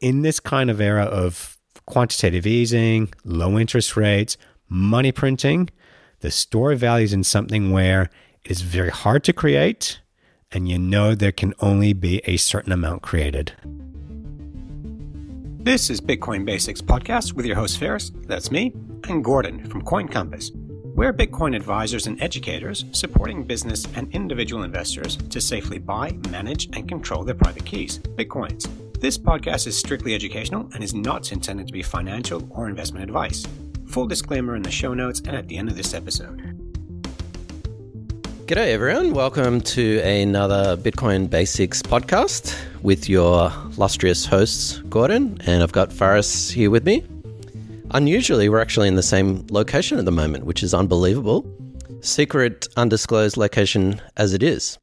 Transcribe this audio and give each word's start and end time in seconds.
in 0.00 0.22
this 0.22 0.40
kind 0.40 0.70
of 0.70 0.80
era 0.80 1.04
of 1.04 1.58
quantitative 1.86 2.46
easing, 2.46 3.12
low 3.24 3.58
interest 3.58 3.96
rates, 3.96 4.36
money 4.68 5.12
printing, 5.12 5.68
the 6.20 6.30
store 6.30 6.74
value 6.74 7.04
is 7.04 7.12
in 7.12 7.24
something 7.24 7.70
where 7.70 8.10
it 8.44 8.50
is 8.50 8.62
very 8.62 8.90
hard 8.90 9.24
to 9.24 9.32
create, 9.32 10.00
and 10.52 10.68
you 10.68 10.78
know 10.78 11.14
there 11.14 11.32
can 11.32 11.54
only 11.60 11.92
be 11.92 12.20
a 12.24 12.36
certain 12.36 12.72
amount 12.72 13.02
created. 13.02 13.52
This 15.62 15.90
is 15.90 16.00
Bitcoin 16.00 16.46
Basics 16.46 16.80
Podcast 16.80 17.34
with 17.34 17.44
your 17.44 17.56
host 17.56 17.78
Ferris, 17.78 18.10
that's 18.26 18.50
me, 18.50 18.72
and 19.08 19.22
Gordon 19.22 19.68
from 19.68 19.82
Coin 19.82 20.08
Compass. 20.08 20.50
We're 20.94 21.12
Bitcoin 21.12 21.54
advisors 21.54 22.06
and 22.06 22.20
educators 22.22 22.84
supporting 22.92 23.44
business 23.44 23.86
and 23.94 24.12
individual 24.14 24.62
investors 24.62 25.16
to 25.16 25.40
safely 25.40 25.78
buy, 25.78 26.12
manage, 26.30 26.68
and 26.72 26.88
control 26.88 27.24
their 27.24 27.34
private 27.34 27.64
keys, 27.64 27.98
Bitcoins. 27.98 28.68
This 29.00 29.16
podcast 29.16 29.66
is 29.66 29.78
strictly 29.78 30.14
educational 30.14 30.68
and 30.74 30.84
is 30.84 30.92
not 30.92 31.32
intended 31.32 31.66
to 31.68 31.72
be 31.72 31.82
financial 31.82 32.46
or 32.50 32.68
investment 32.68 33.02
advice. 33.02 33.46
Full 33.86 34.06
disclaimer 34.06 34.54
in 34.56 34.62
the 34.62 34.70
show 34.70 34.92
notes 34.92 35.20
and 35.20 35.34
at 35.34 35.48
the 35.48 35.56
end 35.56 35.70
of 35.70 35.76
this 35.78 35.94
episode. 35.94 36.42
G'day, 38.44 38.74
everyone. 38.74 39.14
Welcome 39.14 39.62
to 39.62 40.00
another 40.00 40.76
Bitcoin 40.76 41.30
Basics 41.30 41.80
podcast 41.80 42.54
with 42.82 43.08
your 43.08 43.50
illustrious 43.74 44.26
hosts, 44.26 44.80
Gordon, 44.90 45.38
and 45.46 45.62
I've 45.62 45.72
got 45.72 45.90
Ferris 45.90 46.50
here 46.50 46.68
with 46.68 46.84
me. 46.84 47.02
Unusually, 47.92 48.50
we're 48.50 48.60
actually 48.60 48.88
in 48.88 48.96
the 48.96 49.02
same 49.02 49.46
location 49.48 49.98
at 49.98 50.04
the 50.04 50.12
moment, 50.12 50.44
which 50.44 50.62
is 50.62 50.74
unbelievable. 50.74 51.50
Secret, 52.02 52.68
undisclosed 52.76 53.38
location 53.38 53.98
as 54.18 54.34
it 54.34 54.42
is. 54.42 54.78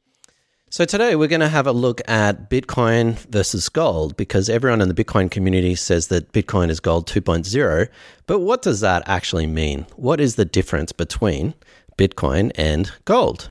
So, 0.70 0.84
today 0.84 1.16
we're 1.16 1.30
going 1.30 1.39
to 1.39 1.48
have 1.48 1.66
a 1.66 1.71
look 1.71 2.02
at 2.09 2.49
Bitcoin 2.49 3.17
versus 3.30 3.70
gold 3.70 4.17
because 4.17 4.49
everyone 4.49 4.81
in 4.81 4.89
the 4.89 4.94
Bitcoin 4.94 5.31
community 5.31 5.75
says 5.75 6.08
that 6.08 6.34
Bitcoin 6.34 6.70
is 6.70 6.81
gold 6.81 7.08
2.0. 7.08 7.88
But 8.25 8.39
what 8.39 8.64
does 8.64 8.81
that 8.81 9.02
actually 9.06 9.47
mean? 9.47 9.88
What 9.95 10.19
is 10.19 10.36
the 10.36 10.44
difference 10.44 10.91
between 10.91 11.53
Bitcoin 11.97 12.52
and 12.56 12.91
gold? 13.06 13.50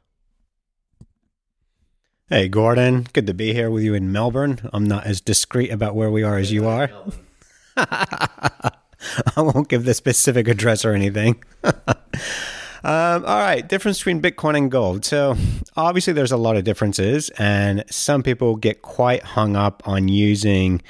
Hey, 2.29 2.49
Gordon. 2.49 3.07
Good 3.15 3.27
to 3.29 3.35
be 3.35 3.55
here 3.55 3.71
with 3.71 3.83
you 3.83 3.95
in 3.95 4.13
Melbourne. 4.13 4.69
I'm 4.75 4.85
not 4.85 5.07
as 5.07 5.23
discreet 5.23 5.71
about 5.71 5.95
where 5.95 6.11
we 6.11 6.23
are 6.23 6.37
as 6.37 6.53
you 6.53 6.67
are. 6.67 6.91
I 7.79 8.73
won't 9.39 9.71
give 9.71 9.87
the 9.87 9.95
specific 9.95 10.49
address 10.49 10.85
or 10.85 10.93
anything. 10.93 11.43
Um, 12.87 13.25
all 13.25 13.41
right, 13.41 13.67
difference 13.67 13.99
between 13.99 14.23
Bitcoin 14.23 14.57
and 14.57 14.71
gold. 14.71 15.05
So, 15.05 15.37
obviously, 15.77 16.13
there's 16.13 16.31
a 16.31 16.37
lot 16.37 16.57
of 16.57 16.63
differences, 16.63 17.31
and 17.31 17.83
some 17.91 18.23
people 18.23 18.55
get 18.55 18.83
quite 18.83 19.25
hung 19.25 19.57
up 19.57 19.83
on 19.89 20.07
using 20.07 20.81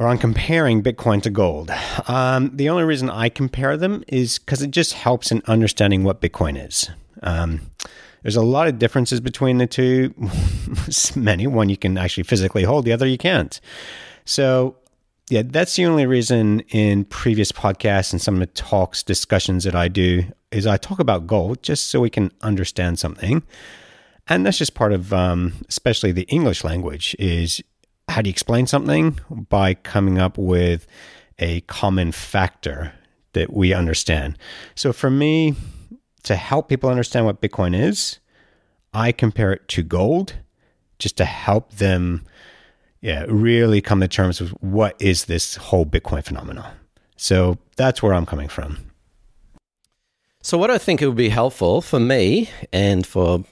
or 0.00 0.08
on 0.08 0.18
comparing 0.18 0.82
Bitcoin 0.82 1.22
to 1.22 1.30
gold. 1.30 1.70
Um, 2.08 2.50
the 2.56 2.68
only 2.70 2.82
reason 2.82 3.08
I 3.08 3.28
compare 3.28 3.76
them 3.76 4.02
is 4.08 4.40
because 4.40 4.62
it 4.62 4.72
just 4.72 4.94
helps 4.94 5.30
in 5.30 5.42
understanding 5.46 6.02
what 6.02 6.20
Bitcoin 6.20 6.60
is. 6.60 6.90
Um, 7.22 7.70
there's 8.22 8.34
a 8.34 8.42
lot 8.42 8.66
of 8.66 8.80
differences 8.80 9.20
between 9.20 9.58
the 9.58 9.68
two. 9.68 10.12
Many. 11.14 11.46
One 11.46 11.68
you 11.68 11.76
can 11.76 11.96
actually 11.96 12.24
physically 12.24 12.64
hold, 12.64 12.84
the 12.84 12.92
other 12.92 13.06
you 13.06 13.16
can't. 13.16 13.60
So, 14.24 14.74
yeah, 15.30 15.42
that's 15.44 15.76
the 15.76 15.86
only 15.86 16.06
reason 16.06 16.60
in 16.68 17.04
previous 17.04 17.50
podcasts 17.50 18.12
and 18.12 18.20
some 18.20 18.34
of 18.34 18.40
the 18.40 18.46
talks, 18.46 19.02
discussions 19.02 19.64
that 19.64 19.74
I 19.74 19.88
do 19.88 20.24
is 20.50 20.66
I 20.66 20.76
talk 20.76 20.98
about 20.98 21.26
gold 21.26 21.62
just 21.62 21.88
so 21.88 22.00
we 22.00 22.10
can 22.10 22.30
understand 22.42 22.98
something. 22.98 23.42
And 24.28 24.44
that's 24.44 24.58
just 24.58 24.74
part 24.74 24.92
of, 24.92 25.12
um, 25.12 25.54
especially 25.68 26.12
the 26.12 26.22
English 26.24 26.64
language, 26.64 27.16
is 27.18 27.62
how 28.08 28.22
do 28.22 28.28
you 28.28 28.32
explain 28.32 28.66
something 28.66 29.18
by 29.30 29.74
coming 29.74 30.18
up 30.18 30.36
with 30.36 30.86
a 31.38 31.62
common 31.62 32.12
factor 32.12 32.92
that 33.32 33.52
we 33.52 33.72
understand. 33.72 34.38
So 34.74 34.92
for 34.92 35.10
me, 35.10 35.54
to 36.22 36.36
help 36.36 36.68
people 36.68 36.88
understand 36.88 37.26
what 37.26 37.40
Bitcoin 37.40 37.78
is, 37.78 38.18
I 38.92 39.12
compare 39.12 39.52
it 39.52 39.68
to 39.68 39.82
gold 39.82 40.34
just 40.98 41.16
to 41.18 41.24
help 41.24 41.72
them 41.72 42.24
yeah, 43.04 43.26
really 43.28 43.82
come 43.82 44.00
to 44.00 44.08
terms 44.08 44.40
with 44.40 44.50
what 44.62 44.96
is 44.98 45.26
this 45.26 45.56
whole 45.56 45.84
Bitcoin 45.84 46.24
phenomenon. 46.24 46.74
So 47.16 47.58
that's 47.76 48.02
where 48.02 48.14
I'm 48.14 48.24
coming 48.24 48.48
from. 48.48 48.78
So, 50.40 50.56
what 50.56 50.70
I 50.70 50.78
think 50.78 51.02
it 51.02 51.06
would 51.06 51.16
be 51.16 51.28
helpful 51.28 51.82
for 51.82 52.00
me 52.00 52.48
and 52.72 53.06
for 53.06 53.44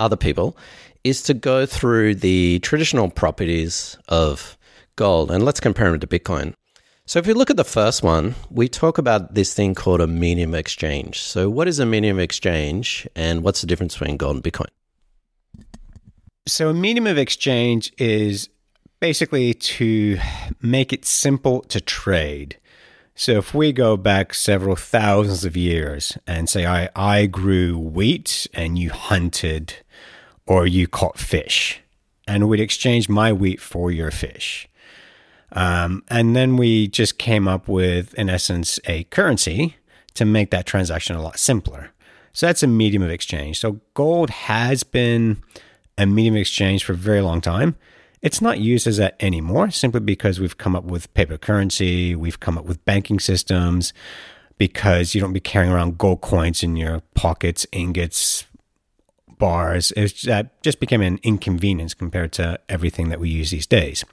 other 0.00 0.16
people 0.16 0.56
is 1.04 1.22
to 1.22 1.34
go 1.34 1.64
through 1.64 2.16
the 2.16 2.58
traditional 2.60 3.08
properties 3.08 3.96
of 4.08 4.56
gold 4.96 5.30
and 5.30 5.44
let's 5.44 5.60
compare 5.60 5.90
them 5.90 6.00
to 6.00 6.06
Bitcoin. 6.06 6.54
So, 7.06 7.20
if 7.20 7.26
we 7.26 7.34
look 7.34 7.50
at 7.50 7.56
the 7.56 7.64
first 7.64 8.02
one, 8.02 8.34
we 8.50 8.68
talk 8.68 8.98
about 8.98 9.34
this 9.34 9.54
thing 9.54 9.74
called 9.74 10.00
a 10.00 10.08
medium 10.08 10.54
exchange. 10.54 11.20
So, 11.20 11.48
what 11.48 11.68
is 11.68 11.78
a 11.78 11.86
medium 11.86 12.18
exchange 12.18 13.06
and 13.14 13.44
what's 13.44 13.60
the 13.60 13.68
difference 13.68 13.96
between 13.96 14.16
gold 14.16 14.36
and 14.36 14.44
Bitcoin? 14.44 14.70
So, 16.46 16.68
a 16.68 16.74
medium 16.74 17.06
of 17.06 17.18
exchange 17.18 17.92
is 17.98 18.48
basically 19.00 19.54
to 19.54 20.18
make 20.60 20.92
it 20.92 21.04
simple 21.04 21.60
to 21.62 21.80
trade. 21.80 22.58
So 23.14 23.32
if 23.32 23.52
we 23.52 23.72
go 23.72 23.96
back 23.96 24.32
several 24.32 24.76
thousands 24.76 25.44
of 25.44 25.56
years 25.56 26.16
and 26.26 26.48
say 26.48 26.66
I, 26.66 26.88
I 26.94 27.26
grew 27.26 27.76
wheat 27.76 28.46
and 28.54 28.78
you 28.78 28.90
hunted 28.90 29.74
or 30.46 30.66
you 30.66 30.86
caught 30.86 31.18
fish 31.18 31.80
and 32.26 32.48
we'd 32.48 32.60
exchange 32.60 33.08
my 33.08 33.32
wheat 33.32 33.60
for 33.60 33.90
your 33.90 34.10
fish. 34.10 34.68
Um, 35.50 36.04
and 36.08 36.36
then 36.36 36.56
we 36.56 36.88
just 36.88 37.18
came 37.18 37.48
up 37.48 37.68
with, 37.68 38.14
in 38.14 38.28
essence, 38.28 38.78
a 38.84 39.04
currency 39.04 39.76
to 40.14 40.24
make 40.24 40.50
that 40.50 40.66
transaction 40.66 41.16
a 41.16 41.22
lot 41.22 41.38
simpler. 41.38 41.90
So 42.32 42.46
that's 42.46 42.62
a 42.62 42.66
medium 42.66 43.02
of 43.02 43.10
exchange. 43.10 43.58
So 43.58 43.80
gold 43.94 44.30
has 44.30 44.84
been 44.84 45.42
a 45.96 46.06
medium 46.06 46.34
of 46.34 46.40
exchange 46.40 46.84
for 46.84 46.92
a 46.92 46.96
very 46.96 47.20
long 47.20 47.40
time. 47.40 47.76
It's 48.20 48.40
not 48.40 48.58
used 48.58 48.86
as 48.86 48.96
that 48.96 49.16
anymore 49.20 49.70
simply 49.70 50.00
because 50.00 50.40
we've 50.40 50.58
come 50.58 50.74
up 50.74 50.84
with 50.84 51.12
paper 51.14 51.38
currency, 51.38 52.16
we've 52.16 52.40
come 52.40 52.58
up 52.58 52.64
with 52.64 52.84
banking 52.84 53.20
systems, 53.20 53.92
because 54.58 55.14
you 55.14 55.20
don't 55.20 55.32
be 55.32 55.40
carrying 55.40 55.72
around 55.72 55.98
gold 55.98 56.20
coins 56.20 56.62
in 56.62 56.76
your 56.76 57.00
pockets, 57.14 57.66
ingots, 57.72 58.44
bars. 59.38 59.92
It's, 59.96 60.22
that 60.22 60.60
just 60.62 60.80
became 60.80 61.00
an 61.00 61.20
inconvenience 61.22 61.94
compared 61.94 62.32
to 62.32 62.58
everything 62.68 63.08
that 63.08 63.20
we 63.20 63.28
use 63.28 63.50
these 63.50 63.66
days. 63.66 64.04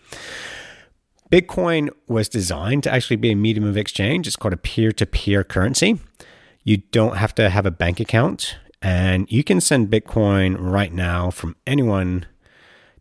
Bitcoin 1.32 1.90
was 2.08 2.30
designed 2.30 2.84
to 2.84 2.94
actually 2.94 3.16
be 3.16 3.32
a 3.32 3.36
medium 3.36 3.66
of 3.66 3.76
exchange. 3.76 4.28
It's 4.28 4.36
called 4.36 4.54
a 4.54 4.58
peer 4.58 4.92
to 4.92 5.06
peer 5.08 5.44
currency. 5.44 6.00
You 6.64 6.78
don't 6.78 7.18
have 7.18 7.34
to 7.36 7.50
have 7.50 7.66
a 7.66 7.72
bank 7.72 8.00
account, 8.00 8.58
and 8.82 9.30
you 9.32 9.44
can 9.44 9.60
send 9.60 9.90
Bitcoin 9.90 10.56
right 10.60 10.94
now 10.94 11.32
from 11.32 11.56
anyone 11.66 12.28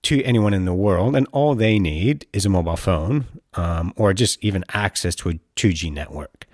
to 0.04 0.22
anyone 0.22 0.54
in 0.54 0.64
the 0.64 0.74
world, 0.74 1.16
and 1.16 1.26
all 1.32 1.54
they 1.54 1.78
need 1.78 2.26
is 2.32 2.46
a 2.46 2.48
mobile 2.48 2.76
phone 2.76 3.26
um, 3.54 3.92
or 3.96 4.12
just 4.12 4.42
even 4.42 4.64
access 4.70 5.14
to 5.16 5.30
a 5.30 5.40
2G 5.56 5.92
network. 5.92 6.46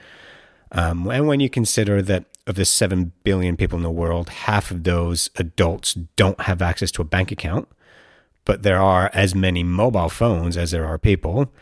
Um, 0.73 1.11
and 1.11 1.27
when 1.27 1.41
you 1.41 1.51
consider 1.51 2.01
that 2.03 2.25
of 2.47 2.55
the 2.55 2.65
7 2.65 3.13
billion 3.25 3.57
people 3.57 3.77
in 3.77 3.83
the 3.83 3.91
world, 3.91 4.29
half 4.29 4.71
of 4.71 4.85
those 4.85 5.31
adults 5.37 5.95
don't 5.95 6.41
have 6.43 6.63
access 6.63 6.91
to 6.93 7.03
a 7.03 7.05
bank 7.05 7.31
account, 7.31 7.69
but 8.45 8.63
there 8.63 8.81
are 8.81 9.11
as 9.13 9.35
many 9.35 9.63
mobile 9.63 10.09
phones 10.09 10.57
as 10.57 10.71
there 10.71 10.87
are 10.87 10.99
people, 10.99 11.53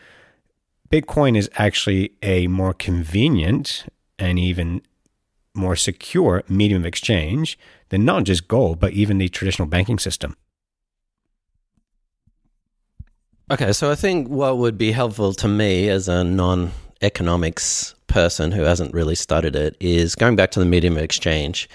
Bitcoin 0.89 1.37
is 1.37 1.49
actually 1.55 2.13
a 2.23 2.47
more 2.47 2.73
convenient 2.73 3.85
and 4.17 4.39
even 4.39 4.81
more 5.53 5.75
secure 5.75 6.43
medium 6.49 6.81
of 6.81 6.85
exchange 6.85 7.59
than 7.89 8.05
not 8.05 8.23
just 8.23 8.47
gold, 8.47 8.79
but 8.79 8.93
even 8.93 9.17
the 9.17 9.29
traditional 9.29 9.67
banking 9.67 9.99
system. 9.99 10.35
Okay, 13.51 13.73
so 13.73 13.89
I 13.89 13.95
think 13.95 14.27
what 14.27 14.59
would 14.59 14.77
be 14.77 14.91
helpful 14.91 15.33
to 15.33 15.47
me 15.47 15.89
as 15.89 16.07
a 16.07 16.23
non 16.23 16.71
economics 17.01 17.95
person 18.05 18.51
who 18.51 18.61
hasn't 18.61 18.93
really 18.93 19.15
studied 19.15 19.55
it 19.55 19.75
is 19.79 20.13
going 20.13 20.35
back 20.35 20.51
to 20.51 20.59
the 20.59 20.67
medium 20.67 20.97
of 20.97 21.01
exchange. 21.01 21.67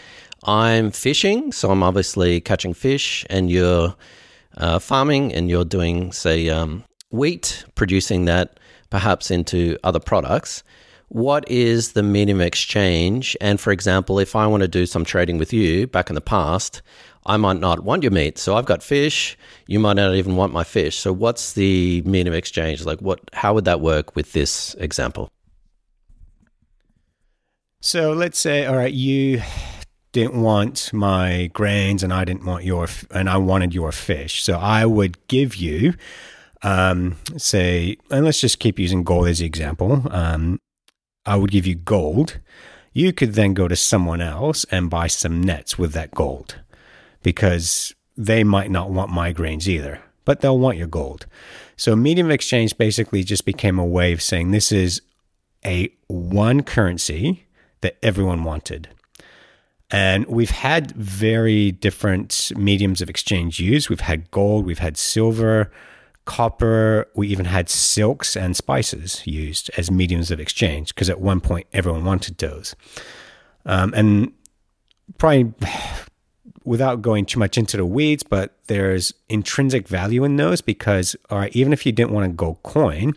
I'm 0.45 0.93
fishing, 0.93 1.51
so 1.51 1.73
I'm 1.73 1.83
obviously 1.83 2.41
catching 2.41 2.75
fish, 2.75 3.27
and 3.29 3.51
you're 3.51 3.97
uh, 4.57 4.79
farming 4.79 5.35
and 5.35 5.51
you're 5.51 5.65
doing, 5.65 6.13
say, 6.13 6.49
um, 6.49 6.85
wheat, 7.11 7.65
producing 7.75 8.27
that 8.27 8.61
perhaps 8.89 9.33
into 9.33 9.77
other 9.83 9.99
products. 9.99 10.63
What 11.09 11.49
is 11.51 11.93
the 11.93 12.05
medium 12.05 12.41
of 12.41 12.47
exchange? 12.47 13.37
And 13.41 13.61
for 13.61 13.73
example, 13.73 14.21
if 14.21 14.37
I 14.37 14.47
want 14.47 14.61
to 14.61 14.69
do 14.69 14.87
some 14.87 15.05
trading 15.05 15.39
with 15.39 15.53
you 15.53 15.89
back 15.89 16.09
in 16.09 16.15
the 16.15 16.21
past, 16.21 16.83
I 17.27 17.37
might 17.37 17.59
not 17.59 17.85
want 17.85 18.03
your 18.03 18.13
meat. 18.13 18.39
So 18.39 18.57
I've 18.57 18.67
got 18.67 18.83
fish. 18.83 19.37
You 19.67 19.79
might 19.79 19.95
not 19.95 20.15
even 20.15 20.37
want 20.37 20.53
my 20.53 20.65
fish. 20.65 20.99
So 20.99 21.13
what's 21.13 21.55
the 21.55 22.03
mean 22.03 22.27
of 22.27 22.35
exchange? 22.35 22.85
Like 22.85 23.01
what? 23.01 23.21
How 23.33 23.55
would 23.55 23.65
that 23.65 23.81
work 23.81 24.15
with 24.15 24.33
this 24.33 24.75
example? 24.79 25.31
So 27.81 28.13
let's 28.13 28.39
say, 28.39 28.65
all 28.67 28.77
right, 28.77 28.93
you 28.93 29.43
didn't 30.13 30.41
want 30.41 30.93
my 30.93 31.51
grains 31.53 32.03
and 32.03 32.13
I 32.13 32.25
didn't 32.25 32.45
want 32.45 32.65
your, 32.65 32.89
and 33.11 33.29
I 33.29 33.37
wanted 33.37 33.75
your 33.75 33.93
fish. 33.93 34.43
So 34.43 34.59
I 34.59 34.87
would 34.87 35.27
give 35.29 35.57
you 35.57 35.95
um, 36.65 37.17
say, 37.37 37.99
and 38.11 38.25
let's 38.25 38.41
just 38.41 38.59
keep 38.59 38.79
using 38.79 39.05
gold 39.05 39.29
as 39.29 39.39
the 39.39 39.47
example. 39.47 40.03
Um, 40.11 40.59
I 41.27 41.37
would 41.37 41.51
give 41.51 41.67
you 41.67 41.75
gold. 41.75 42.41
You 42.93 43.13
could 43.13 43.35
then 43.35 43.55
go 43.55 43.69
to 43.69 43.77
someone 43.77 44.21
else 44.21 44.65
and 44.71 44.89
buy 44.89 45.09
some 45.09 45.43
nets 45.43 45.79
with 45.79 45.93
that 45.93 46.13
gold 46.13 46.57
because 47.25 47.93
they 48.17 48.45
might 48.45 48.71
not 48.71 48.91
want 48.91 49.11
my 49.11 49.33
grains 49.33 49.69
either, 49.69 50.01
but 50.25 50.41
they'll 50.41 50.59
want 50.59 50.79
your 50.79 50.87
gold. 50.87 51.27
So, 51.77 51.97
medium 51.97 52.29
of 52.29 52.33
exchange 52.33 52.79
basically 52.79 53.25
just 53.25 53.45
became 53.45 53.81
a 53.81 53.85
way 53.85 54.13
of 54.13 54.23
saying 54.23 54.53
this 54.53 54.71
is 54.71 55.03
a 55.67 55.93
one 56.07 56.63
currency 56.63 57.47
that 57.81 57.97
everyone 58.01 58.45
wanted. 58.45 58.89
And 59.91 60.27
we've 60.27 60.51
had 60.51 60.93
very 60.93 61.73
different 61.73 62.53
mediums 62.57 63.01
of 63.03 63.11
exchange 63.11 63.61
used. 63.61 63.91
We've 63.91 64.01
had 64.01 64.31
gold, 64.31 64.67
we've 64.67 64.79
had 64.79 64.97
silver, 64.97 65.71
copper, 66.25 67.07
we 67.15 67.29
even 67.29 67.47
had 67.47 67.69
silks 67.69 68.37
and 68.37 68.57
spices 68.57 69.27
used 69.27 69.71
as 69.77 69.91
mediums 69.91 70.31
of 70.31 70.41
exchange 70.41 70.95
because 70.95 71.11
at 71.11 71.21
one 71.21 71.41
point 71.41 71.67
everyone 71.73 72.05
wanted 72.05 72.39
those. 72.39 72.75
Um, 73.67 73.93
and 73.95 74.33
probably 75.19 75.53
without 76.65 77.03
going 77.03 77.27
too 77.27 77.39
much 77.39 77.59
into 77.59 77.77
the 77.77 77.85
weeds, 77.85 78.23
but 78.23 78.57
there's 78.67 79.13
intrinsic 79.29 79.87
value 79.87 80.25
in 80.25 80.37
those 80.37 80.61
because, 80.61 81.15
all 81.31 81.39
right, 81.39 81.55
even 81.55 81.73
if 81.73 81.85
you 81.85 81.93
didn't 81.93 82.13
want 82.13 82.25
to 82.25 82.35
go 82.35 82.59
coin, 82.63 83.15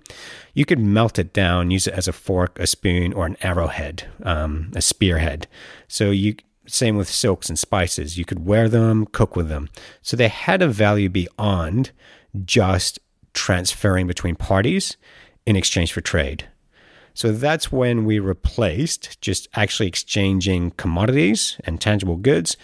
you 0.54 0.66
could 0.66 0.80
melt 0.80 1.18
it 1.18 1.34
down, 1.34 1.72
use 1.72 1.88
it 1.88 1.94
as 1.94 2.08
a 2.08 2.14
fork, 2.14 2.60
a 2.60 2.68
spoon, 2.68 3.14
or 3.14 3.26
an 3.26 3.38
arrowhead, 3.42 4.08
um, 4.24 4.72
a 4.76 4.82
spearhead. 4.82 5.48
So 5.88 6.12
you, 6.12 6.36
same 6.68 6.98
with 6.98 7.10
silks 7.10 7.48
and 7.48 7.58
spices, 7.58 8.18
you 8.18 8.26
could 8.26 8.46
wear 8.46 8.68
them, 8.68 9.06
cook 9.06 9.36
with 9.36 9.48
them. 9.48 9.70
So 10.02 10.18
they 10.18 10.28
had 10.28 10.62
a 10.62 10.68
value 10.68 11.10
beyond 11.10 11.92
just 12.44 13.00
transferring 13.34 14.08
between 14.08 14.36
parties 14.36 14.98
in 15.46 15.56
exchange 15.56 15.94
for 15.94 16.02
trade. 16.02 16.50
So 17.14 17.32
that's 17.32 17.72
when 17.72 18.06
we 18.06 18.20
replaced 18.20 19.20
just 19.22 19.48
actually 19.56 19.88
exchanging 19.88 20.72
commodities 20.72 21.60
and 21.64 21.82
tangible 21.82 22.18
goods 22.18 22.58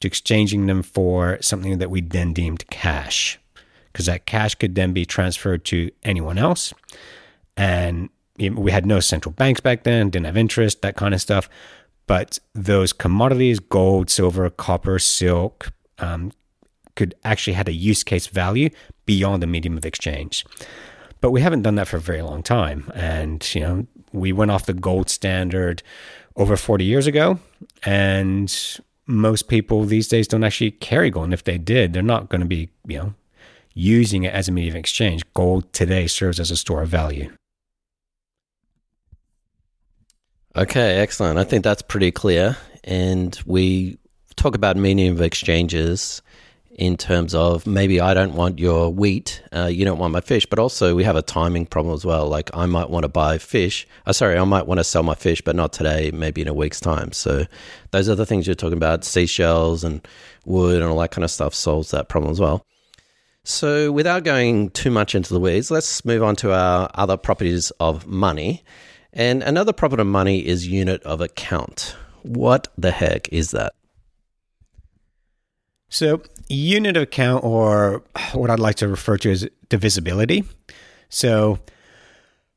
to 0.00 0.08
exchanging 0.08 0.66
them 0.66 0.82
for 0.82 1.38
something 1.40 1.78
that 1.78 1.90
we 1.90 2.00
then 2.00 2.32
deemed 2.32 2.66
cash, 2.68 3.38
because 3.92 4.06
that 4.06 4.26
cash 4.26 4.54
could 4.54 4.74
then 4.74 4.92
be 4.92 5.04
transferred 5.04 5.64
to 5.66 5.90
anyone 6.04 6.38
else. 6.38 6.72
And 7.56 8.10
we 8.38 8.70
had 8.70 8.86
no 8.86 9.00
central 9.00 9.32
banks 9.32 9.60
back 9.60 9.82
then, 9.82 10.10
didn't 10.10 10.26
have 10.26 10.36
interest, 10.36 10.82
that 10.82 10.96
kind 10.96 11.14
of 11.14 11.20
stuff. 11.20 11.48
But 12.06 12.38
those 12.54 12.92
commodities, 12.92 13.58
gold, 13.58 14.08
silver, 14.10 14.48
copper, 14.48 14.98
silk, 14.98 15.72
um, 15.98 16.32
could 16.94 17.14
actually 17.24 17.54
had 17.54 17.68
a 17.68 17.72
use 17.72 18.02
case 18.02 18.26
value 18.28 18.70
beyond 19.06 19.42
the 19.42 19.46
medium 19.46 19.76
of 19.76 19.84
exchange. 19.84 20.44
But 21.20 21.32
we 21.32 21.40
haven't 21.40 21.62
done 21.62 21.74
that 21.74 21.88
for 21.88 21.96
a 21.96 22.00
very 22.00 22.22
long 22.22 22.42
time. 22.42 22.90
And, 22.94 23.54
you 23.54 23.60
know, 23.60 23.86
we 24.12 24.32
went 24.32 24.50
off 24.50 24.66
the 24.66 24.72
gold 24.72 25.10
standard 25.10 25.82
over 26.36 26.56
40 26.56 26.84
years 26.84 27.06
ago. 27.06 27.38
And 27.84 28.52
most 29.08 29.48
people 29.48 29.84
these 29.84 30.06
days 30.06 30.28
don't 30.28 30.44
actually 30.44 30.70
carry 30.70 31.10
gold. 31.10 31.24
And 31.24 31.34
if 31.34 31.44
they 31.44 31.58
did, 31.58 31.92
they're 31.92 32.02
not 32.02 32.28
going 32.28 32.42
to 32.42 32.46
be, 32.46 32.68
you 32.86 32.98
know, 32.98 33.14
using 33.74 34.24
it 34.24 34.34
as 34.34 34.48
a 34.48 34.52
medium 34.52 34.74
of 34.74 34.78
exchange. 34.78 35.22
Gold 35.34 35.72
today 35.72 36.06
serves 36.06 36.38
as 36.38 36.50
a 36.50 36.56
store 36.56 36.82
of 36.82 36.90
value. 36.90 37.32
Okay, 40.54 40.96
excellent. 40.98 41.38
I 41.38 41.44
think 41.44 41.64
that's 41.64 41.82
pretty 41.82 42.10
clear. 42.10 42.56
And 42.84 43.38
we 43.46 43.98
talk 44.36 44.54
about 44.54 44.76
medium 44.76 45.14
of 45.14 45.22
exchanges 45.22 46.20
in 46.78 46.96
terms 46.96 47.34
of 47.34 47.66
maybe 47.66 48.00
I 48.00 48.14
don't 48.14 48.34
want 48.34 48.60
your 48.60 48.88
wheat, 48.88 49.42
uh, 49.52 49.66
you 49.66 49.84
don't 49.84 49.98
want 49.98 50.12
my 50.12 50.20
fish, 50.20 50.46
but 50.46 50.60
also 50.60 50.94
we 50.94 51.02
have 51.02 51.16
a 51.16 51.22
timing 51.22 51.66
problem 51.66 51.92
as 51.92 52.04
well. 52.04 52.28
Like 52.28 52.50
I 52.54 52.66
might 52.66 52.88
want 52.88 53.02
to 53.02 53.08
buy 53.08 53.38
fish. 53.38 53.86
Uh, 54.06 54.12
sorry, 54.12 54.38
I 54.38 54.44
might 54.44 54.68
want 54.68 54.78
to 54.78 54.84
sell 54.84 55.02
my 55.02 55.16
fish, 55.16 55.42
but 55.42 55.56
not 55.56 55.72
today, 55.72 56.12
maybe 56.12 56.40
in 56.40 56.46
a 56.46 56.54
week's 56.54 56.80
time. 56.80 57.10
So 57.10 57.46
those 57.90 58.08
are 58.08 58.14
the 58.14 58.24
things 58.24 58.46
you're 58.46 58.54
talking 58.54 58.76
about. 58.76 59.04
Seashells 59.04 59.82
and 59.82 60.06
wood 60.46 60.80
and 60.80 60.84
all 60.84 60.98
that 61.00 61.10
kind 61.10 61.24
of 61.24 61.32
stuff 61.32 61.52
solves 61.52 61.90
that 61.90 62.08
problem 62.08 62.30
as 62.30 62.38
well. 62.38 62.64
So 63.42 63.90
without 63.90 64.22
going 64.22 64.70
too 64.70 64.92
much 64.92 65.16
into 65.16 65.34
the 65.34 65.40
weeds, 65.40 65.72
let's 65.72 66.04
move 66.04 66.22
on 66.22 66.36
to 66.36 66.52
our 66.52 66.88
other 66.94 67.16
properties 67.16 67.72
of 67.80 68.06
money. 68.06 68.62
And 69.12 69.42
another 69.42 69.72
property 69.72 70.02
of 70.02 70.06
money 70.06 70.46
is 70.46 70.68
unit 70.68 71.02
of 71.02 71.20
account. 71.20 71.96
What 72.22 72.68
the 72.78 72.92
heck 72.92 73.32
is 73.32 73.50
that? 73.50 73.72
So, 75.88 76.22
unit 76.48 76.96
of 76.96 77.04
account, 77.04 77.44
or 77.44 78.02
what 78.32 78.50
I'd 78.50 78.60
like 78.60 78.76
to 78.76 78.88
refer 78.88 79.16
to 79.18 79.30
as 79.30 79.48
divisibility. 79.68 80.44
So, 81.08 81.58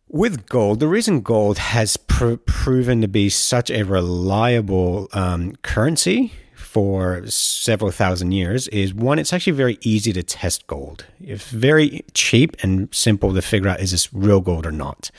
with 0.08 0.48
gold, 0.48 0.82
the 0.82 0.90
reason 0.90 1.22
gold 1.22 1.58
has 1.58 1.96
pr- 1.96 2.36
proven 2.36 3.00
to 3.02 3.08
be 3.08 3.30
such 3.30 3.72
a 3.72 3.84
reliable 3.84 5.08
um, 5.14 5.56
currency 5.62 6.34
for 6.54 7.26
several 7.28 7.92
thousand 7.92 8.32
years 8.32 8.68
is 8.70 8.94
one, 8.94 9.20
it's 9.20 9.34
actually 9.34 9.54
very 9.54 9.78
easy 9.82 10.14
to 10.14 10.24
test 10.24 10.68
gold. 10.68 11.06
It's 11.20 11.50
very 11.50 12.04
cheap 12.14 12.56
and 12.64 12.94
simple 12.94 13.34
to 13.34 13.42
figure 13.42 13.70
out 13.70 13.80
is 13.80 13.92
this 13.92 14.14
real 14.14 14.42
gold 14.42 14.66
or 14.66 14.72
not. 14.72 15.12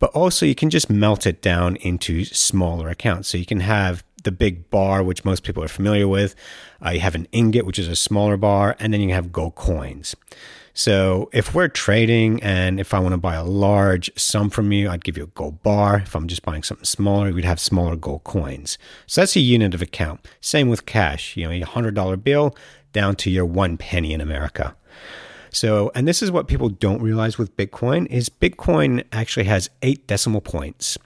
But 0.00 0.10
also, 0.10 0.46
you 0.46 0.54
can 0.54 0.70
just 0.70 0.88
melt 0.88 1.26
it 1.26 1.42
down 1.42 1.76
into 1.76 2.24
smaller 2.24 2.88
accounts. 2.88 3.28
So, 3.28 3.38
you 3.38 3.46
can 3.46 3.60
have 3.60 4.04
the 4.24 4.32
big 4.32 4.70
bar, 4.70 5.02
which 5.02 5.24
most 5.24 5.42
people 5.42 5.62
are 5.62 5.68
familiar 5.68 6.08
with. 6.08 6.34
Uh, 6.84 6.90
you 6.90 7.00
have 7.00 7.14
an 7.14 7.26
ingot, 7.32 7.66
which 7.66 7.78
is 7.78 7.88
a 7.88 7.96
smaller 7.96 8.36
bar, 8.36 8.76
and 8.78 8.92
then 8.92 9.00
you 9.00 9.12
have 9.14 9.32
gold 9.32 9.54
coins. 9.54 10.14
So 10.78 11.28
if 11.32 11.56
we're 11.56 11.66
trading 11.66 12.40
and 12.40 12.78
if 12.78 12.94
I 12.94 13.00
want 13.00 13.12
to 13.12 13.18
buy 13.18 13.34
a 13.34 13.44
large 13.44 14.12
sum 14.16 14.48
from 14.48 14.70
you, 14.70 14.88
I'd 14.88 15.02
give 15.02 15.16
you 15.16 15.24
a 15.24 15.28
gold 15.28 15.60
bar. 15.64 15.96
If 15.96 16.14
I'm 16.14 16.28
just 16.28 16.44
buying 16.44 16.62
something 16.62 16.84
smaller, 16.84 17.32
we'd 17.32 17.44
have 17.44 17.58
smaller 17.58 17.96
gold 17.96 18.22
coins. 18.22 18.78
So 19.06 19.20
that's 19.20 19.34
a 19.34 19.40
unit 19.40 19.74
of 19.74 19.82
account. 19.82 20.24
Same 20.40 20.68
with 20.68 20.86
cash, 20.86 21.36
you 21.36 21.44
know, 21.44 21.50
a 21.50 21.62
hundred 21.62 21.96
dollar 21.96 22.16
bill 22.16 22.56
down 22.92 23.16
to 23.16 23.30
your 23.30 23.44
one 23.44 23.76
penny 23.76 24.12
in 24.12 24.20
America. 24.20 24.76
So, 25.50 25.90
and 25.96 26.06
this 26.06 26.22
is 26.22 26.30
what 26.30 26.46
people 26.46 26.68
don't 26.68 27.02
realize 27.02 27.38
with 27.38 27.56
Bitcoin 27.56 28.06
is 28.06 28.28
Bitcoin 28.28 29.02
actually 29.10 29.46
has 29.46 29.70
eight 29.82 30.06
decimal 30.06 30.40
points. 30.40 30.96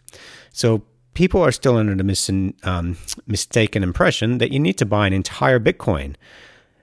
So 0.52 0.82
people 1.14 1.42
are 1.42 1.52
still 1.52 1.76
under 1.76 1.94
the 1.94 2.04
mis- 2.04 2.30
um, 2.62 2.96
mistaken 3.26 3.82
impression 3.82 4.38
that 4.38 4.52
you 4.52 4.58
need 4.58 4.78
to 4.78 4.86
buy 4.86 5.06
an 5.06 5.12
entire 5.12 5.60
Bitcoin. 5.60 6.14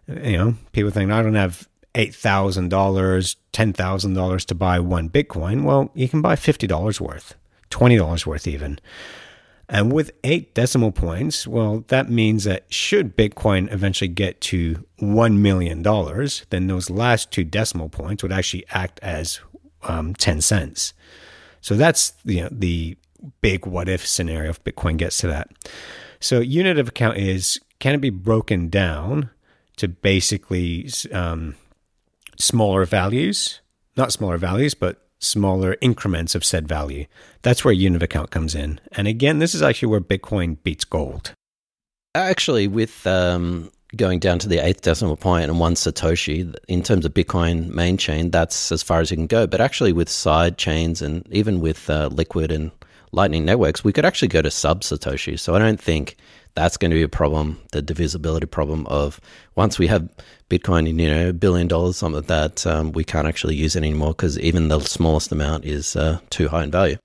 You 0.07 0.37
know, 0.37 0.55
people 0.71 0.91
think 0.91 1.11
I 1.11 1.21
don't 1.21 1.35
have 1.35 1.67
eight 1.95 2.15
thousand 2.15 2.69
dollars, 2.69 3.35
ten 3.51 3.73
thousand 3.73 4.13
dollars 4.13 4.45
to 4.45 4.55
buy 4.55 4.79
one 4.79 5.09
Bitcoin. 5.09 5.63
Well, 5.63 5.91
you 5.93 6.09
can 6.09 6.21
buy 6.21 6.35
fifty 6.35 6.67
dollars 6.67 6.99
worth, 6.99 7.35
twenty 7.69 7.97
dollars 7.97 8.25
worth 8.25 8.47
even. 8.47 8.79
And 9.71 9.93
with 9.93 10.11
eight 10.23 10.55
decimal 10.55 10.91
points, 10.91 11.45
well, 11.45 11.85
that 11.89 12.09
means 12.09 12.43
that 12.45 12.65
should 12.73 13.15
Bitcoin 13.15 13.71
eventually 13.71 14.07
get 14.07 14.41
to 14.41 14.83
$1 14.99 15.37
million, 15.37 15.83
then 16.49 16.65
those 16.65 16.89
last 16.89 17.29
two 17.29 17.43
decimal 17.43 17.87
points 17.87 18.23
would 18.23 18.31
actually 18.31 18.65
act 18.71 18.99
as 19.03 19.39
um, 19.83 20.15
10 20.15 20.41
cents. 20.41 20.95
So 21.61 21.75
that's 21.75 22.13
you 22.25 22.41
know, 22.41 22.49
the 22.51 22.97
big 23.41 23.65
what 23.65 23.89
if 23.89 24.05
scenario 24.05 24.49
if 24.49 24.63
Bitcoin 24.63 24.97
gets 24.97 25.17
to 25.19 25.27
that. 25.27 25.49
So, 26.19 26.39
unit 26.39 26.77
of 26.77 26.89
account 26.89 27.17
is 27.17 27.59
can 27.79 27.95
it 27.95 28.01
be 28.01 28.09
broken 28.09 28.69
down 28.69 29.29
to 29.77 29.87
basically 29.87 30.89
um, 31.11 31.55
smaller 32.37 32.85
values? 32.85 33.61
Not 33.95 34.11
smaller 34.11 34.37
values, 34.37 34.73
but 34.73 35.05
smaller 35.19 35.75
increments 35.81 36.35
of 36.35 36.45
said 36.45 36.67
value. 36.67 37.05
That's 37.41 37.63
where 37.63 37.73
unit 37.73 37.97
of 37.97 38.03
account 38.03 38.31
comes 38.31 38.55
in. 38.55 38.79
And 38.93 39.07
again, 39.07 39.39
this 39.39 39.53
is 39.53 39.61
actually 39.61 39.89
where 39.89 40.01
Bitcoin 40.01 40.61
beats 40.63 40.85
gold. 40.85 41.33
Actually, 42.15 42.67
with 42.67 43.05
um, 43.05 43.71
going 43.95 44.19
down 44.19 44.39
to 44.39 44.47
the 44.47 44.59
eighth 44.59 44.81
decimal 44.81 45.17
point 45.17 45.49
and 45.49 45.59
one 45.59 45.75
Satoshi 45.75 46.55
in 46.67 46.83
terms 46.83 47.05
of 47.05 47.13
Bitcoin 47.13 47.67
main 47.67 47.97
chain, 47.97 48.31
that's 48.31 48.71
as 48.71 48.83
far 48.83 48.99
as 48.99 49.11
you 49.11 49.17
can 49.17 49.27
go. 49.27 49.47
But 49.47 49.61
actually, 49.61 49.93
with 49.93 50.09
side 50.09 50.57
chains 50.57 51.01
and 51.01 51.27
even 51.31 51.61
with 51.61 51.89
uh, 51.89 52.07
Liquid 52.07 52.51
and 52.51 52.71
Lightning 53.11 53.45
networks, 53.45 53.83
we 53.83 53.93
could 53.93 54.05
actually 54.05 54.27
go 54.27 54.41
to 54.41 54.51
sub 54.51 54.81
Satoshi. 54.81 55.39
So 55.39 55.55
I 55.55 55.59
don't 55.59 55.81
think 55.81 56.15
that's 56.55 56.77
going 56.77 56.91
to 56.91 56.95
be 56.95 57.03
a 57.03 57.09
problem, 57.09 57.59
the 57.71 57.81
divisibility 57.81 58.45
problem 58.45 58.85
of 58.87 59.19
once 59.55 59.79
we 59.79 59.87
have 59.87 60.09
Bitcoin 60.49 60.87
in, 60.89 60.99
you 60.99 61.09
know, 61.09 61.29
a 61.29 61.33
billion 61.33 61.67
dollars, 61.67 61.97
something 61.97 62.21
that, 62.23 62.65
um, 62.67 62.91
we 62.91 63.03
can't 63.03 63.27
actually 63.27 63.55
use 63.55 63.75
it 63.75 63.79
anymore 63.79 64.09
because 64.09 64.37
even 64.39 64.67
the 64.67 64.79
smallest 64.79 65.31
amount 65.31 65.65
is 65.65 65.95
uh, 65.95 66.19
too 66.29 66.47
high 66.47 66.63
in 66.63 66.71
value. 66.71 66.97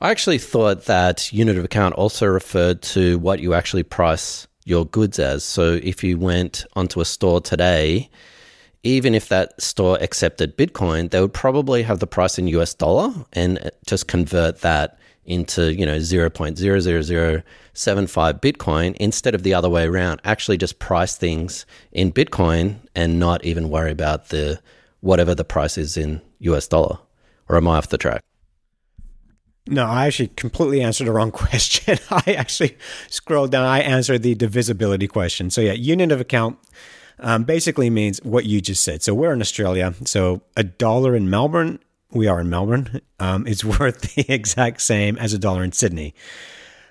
I 0.00 0.10
actually 0.10 0.38
thought 0.38 0.84
that 0.84 1.32
unit 1.32 1.56
of 1.56 1.64
account 1.64 1.94
also 1.94 2.26
referred 2.26 2.82
to 2.82 3.18
what 3.18 3.40
you 3.40 3.54
actually 3.54 3.84
price 3.84 4.46
your 4.64 4.86
goods 4.86 5.18
as. 5.18 5.44
So 5.44 5.78
if 5.82 6.02
you 6.02 6.18
went 6.18 6.64
onto 6.74 7.00
a 7.00 7.04
store 7.04 7.40
today, 7.40 8.10
even 8.82 9.14
if 9.14 9.28
that 9.28 9.60
store 9.60 9.98
accepted 10.00 10.56
Bitcoin, 10.56 11.10
they 11.10 11.20
would 11.20 11.32
probably 11.32 11.82
have 11.82 12.00
the 12.00 12.06
price 12.06 12.38
in 12.38 12.48
US 12.48 12.74
dollar 12.74 13.12
and 13.32 13.70
just 13.86 14.08
convert 14.08 14.60
that 14.60 14.98
into, 15.26 15.74
you 15.74 15.86
know, 15.86 15.96
0.00075 15.96 17.42
Bitcoin 18.40 18.96
instead 18.96 19.34
of 19.34 19.42
the 19.42 19.54
other 19.54 19.68
way 19.70 19.84
around. 19.84 20.20
Actually 20.24 20.56
just 20.58 20.78
price 20.78 21.16
things 21.16 21.66
in 21.92 22.12
Bitcoin 22.12 22.76
and 22.94 23.18
not 23.18 23.44
even 23.44 23.68
worry 23.70 23.90
about 23.90 24.28
the 24.28 24.60
whatever 25.00 25.34
the 25.34 25.44
price 25.44 25.76
is 25.76 25.96
in 25.96 26.20
US 26.40 26.66
dollar? 26.66 26.98
Or 27.48 27.56
am 27.56 27.68
I 27.68 27.76
off 27.76 27.88
the 27.88 27.98
track? 27.98 28.22
No, 29.66 29.84
I 29.84 30.06
actually 30.06 30.28
completely 30.28 30.82
answered 30.82 31.06
the 31.06 31.12
wrong 31.12 31.30
question. 31.44 31.98
I 32.10 32.34
actually 32.36 32.76
scrolled 33.08 33.50
down. 33.52 33.66
I 33.66 33.80
answered 33.80 34.22
the 34.22 34.34
divisibility 34.34 35.06
question. 35.06 35.50
So, 35.50 35.60
yeah, 35.60 35.72
unit 35.72 36.12
of 36.12 36.20
account 36.20 36.58
um, 37.18 37.44
basically 37.44 37.90
means 37.90 38.20
what 38.22 38.44
you 38.44 38.60
just 38.60 38.82
said. 38.82 39.02
So, 39.02 39.14
we're 39.14 39.32
in 39.32 39.40
Australia. 39.40 39.94
So, 40.04 40.42
a 40.56 40.64
dollar 40.64 41.14
in 41.14 41.30
Melbourne, 41.30 41.78
we 42.14 42.28
are 42.28 42.40
in 42.40 42.50
Melbourne, 42.50 43.00
um, 43.18 43.46
is 43.46 43.64
worth 43.78 44.14
the 44.14 44.32
exact 44.32 44.80
same 44.80 45.16
as 45.18 45.32
a 45.32 45.38
dollar 45.38 45.64
in 45.64 45.72
Sydney. 45.72 46.14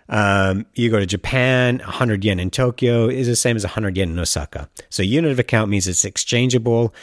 Um, 0.10 0.65
you 0.75 0.89
go 0.89 1.00
to 1.00 1.06
Japan, 1.06 1.80
100 1.80 2.25
yen 2.25 2.39
in 2.39 2.51
Tokyo 2.51 3.08
is 3.08 3.27
the 3.27 3.36
same 3.36 3.56
as 3.56 3.63
100 3.63 3.98
yen 3.98 4.12
in 4.12 4.20
Osaka. 4.20 4.70
So, 4.89 5.01
unit 5.01 5.32
of 5.32 5.39
account 5.39 5.70
means 5.70 5.88
it's 5.88 6.06
exchangeable 6.06 6.94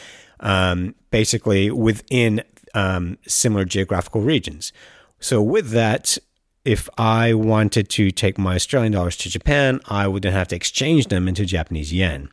um, 0.41 0.95
basically 1.11 1.71
within 1.71 2.43
um, 2.75 3.19
similar 3.27 3.65
geographical 3.65 4.21
regions. 4.21 4.73
So, 5.19 5.43
with 5.43 5.71
that, 5.71 6.19
if 6.65 6.89
I 6.99 7.33
wanted 7.33 7.89
to 7.91 8.11
take 8.11 8.39
my 8.39 8.55
Australian 8.55 8.93
dollars 8.93 9.17
to 9.19 9.31
Japan, 9.31 9.81
I 9.87 10.07
would 10.07 10.23
then 10.23 10.33
have 10.33 10.49
to 10.49 10.57
exchange 10.57 11.07
them 11.07 11.27
into 11.27 11.47
Japanese 11.47 11.93
yen. 11.93 12.29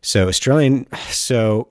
So, 0.00 0.28
Australian, 0.28 0.86
so 1.08 1.68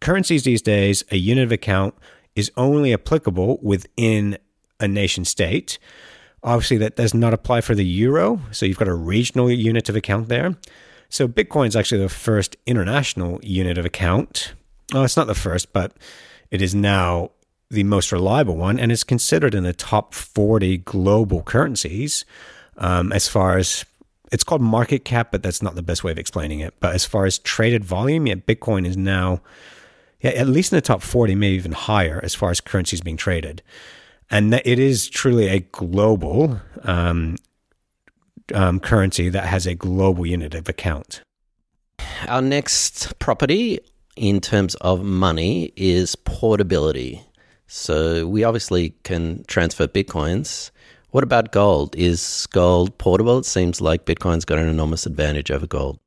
currencies 0.00 0.44
these 0.44 0.62
days, 0.62 1.04
a 1.10 1.16
unit 1.16 1.44
of 1.44 1.52
account 1.52 1.94
is 2.34 2.50
only 2.56 2.92
applicable 2.92 3.58
within 3.62 4.38
a 4.80 4.88
nation 4.88 5.24
state. 5.24 5.78
Obviously, 6.42 6.78
that 6.78 6.96
does 6.96 7.14
not 7.14 7.32
apply 7.32 7.60
for 7.60 7.74
the 7.74 7.84
euro. 7.84 8.40
So, 8.50 8.66
you've 8.66 8.78
got 8.78 8.88
a 8.88 8.94
regional 8.94 9.50
unit 9.50 9.88
of 9.88 9.96
account 9.96 10.28
there. 10.28 10.56
So, 11.08 11.28
Bitcoin 11.28 11.68
is 11.68 11.76
actually 11.76 12.02
the 12.02 12.08
first 12.08 12.56
international 12.66 13.38
unit 13.42 13.78
of 13.78 13.84
account. 13.84 14.54
Oh, 14.94 15.04
it's 15.04 15.16
not 15.16 15.26
the 15.26 15.34
first, 15.34 15.72
but 15.72 15.92
it 16.50 16.60
is 16.60 16.74
now 16.74 17.30
the 17.70 17.84
most 17.84 18.12
reliable 18.12 18.56
one, 18.56 18.78
and 18.78 18.92
is 18.92 19.02
considered 19.02 19.54
in 19.54 19.62
the 19.64 19.72
top 19.72 20.12
40 20.12 20.78
global 20.78 21.42
currencies 21.42 22.26
um, 22.76 23.12
as 23.12 23.28
far 23.28 23.56
as 23.56 23.84
it's 24.30 24.44
called 24.44 24.62
market 24.62 25.04
cap, 25.04 25.30
but 25.30 25.42
that's 25.42 25.62
not 25.62 25.74
the 25.74 25.82
best 25.82 26.02
way 26.02 26.10
of 26.10 26.18
explaining 26.18 26.60
it. 26.60 26.74
But 26.80 26.94
as 26.94 27.04
far 27.04 27.26
as 27.26 27.38
traded 27.38 27.84
volume, 27.84 28.26
yeah, 28.26 28.36
Bitcoin 28.36 28.86
is 28.86 28.96
now 28.96 29.40
at 30.22 30.48
least 30.48 30.72
in 30.72 30.76
the 30.76 30.82
top 30.82 31.02
40, 31.02 31.34
maybe 31.34 31.56
even 31.56 31.72
higher 31.72 32.20
as 32.22 32.34
far 32.34 32.50
as 32.50 32.60
currencies 32.60 33.00
being 33.00 33.16
traded. 33.16 33.62
And 34.30 34.54
it 34.54 34.78
is 34.78 35.08
truly 35.08 35.48
a 35.48 35.60
global 35.60 36.60
um, 36.84 37.36
um, 38.54 38.80
currency 38.80 39.28
that 39.28 39.44
has 39.44 39.66
a 39.66 39.74
global 39.74 40.26
unit 40.26 40.54
of 40.54 40.68
account. 40.68 41.22
Our 42.28 42.42
next 42.42 43.18
property 43.18 43.80
in 44.16 44.40
terms 44.40 44.74
of 44.76 45.02
money 45.02 45.72
is 45.76 46.16
portability. 46.16 47.22
So 47.66 48.26
we 48.26 48.44
obviously 48.44 48.94
can 49.02 49.44
transfer 49.48 49.86
bitcoins. 49.86 50.70
What 51.10 51.24
about 51.24 51.52
gold? 51.52 51.94
Is 51.96 52.46
gold 52.52 52.96
portable? 52.98 53.38
It 53.38 53.46
seems 53.46 53.80
like 53.80 54.06
Bitcoin's 54.06 54.44
got 54.44 54.58
an 54.58 54.68
enormous 54.68 55.04
advantage 55.04 55.50
over 55.50 55.66
gold. 55.66 55.98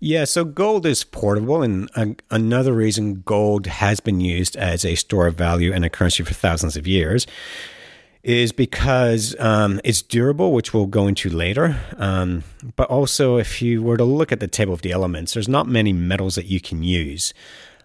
Yeah, 0.00 0.24
so 0.24 0.44
gold 0.44 0.86
is 0.86 1.02
portable, 1.02 1.62
and 1.62 2.22
another 2.30 2.72
reason 2.72 3.22
gold 3.22 3.66
has 3.66 3.98
been 3.98 4.20
used 4.20 4.56
as 4.56 4.84
a 4.84 4.94
store 4.94 5.26
of 5.26 5.34
value 5.34 5.72
and 5.72 5.84
a 5.84 5.90
currency 5.90 6.22
for 6.22 6.34
thousands 6.34 6.76
of 6.76 6.86
years 6.86 7.26
is 8.22 8.52
because 8.52 9.34
um, 9.38 9.80
it's 9.84 10.02
durable, 10.02 10.52
which 10.52 10.74
we'll 10.74 10.86
go 10.86 11.06
into 11.06 11.30
later. 11.30 11.80
Um, 11.96 12.44
but 12.76 12.88
also, 12.88 13.38
if 13.38 13.62
you 13.62 13.82
were 13.82 13.96
to 13.96 14.04
look 14.04 14.32
at 14.32 14.40
the 14.40 14.48
table 14.48 14.74
of 14.74 14.82
the 14.82 14.92
elements, 14.92 15.34
there's 15.34 15.48
not 15.48 15.66
many 15.66 15.92
metals 15.92 16.34
that 16.34 16.46
you 16.46 16.60
can 16.60 16.82
use. 16.82 17.32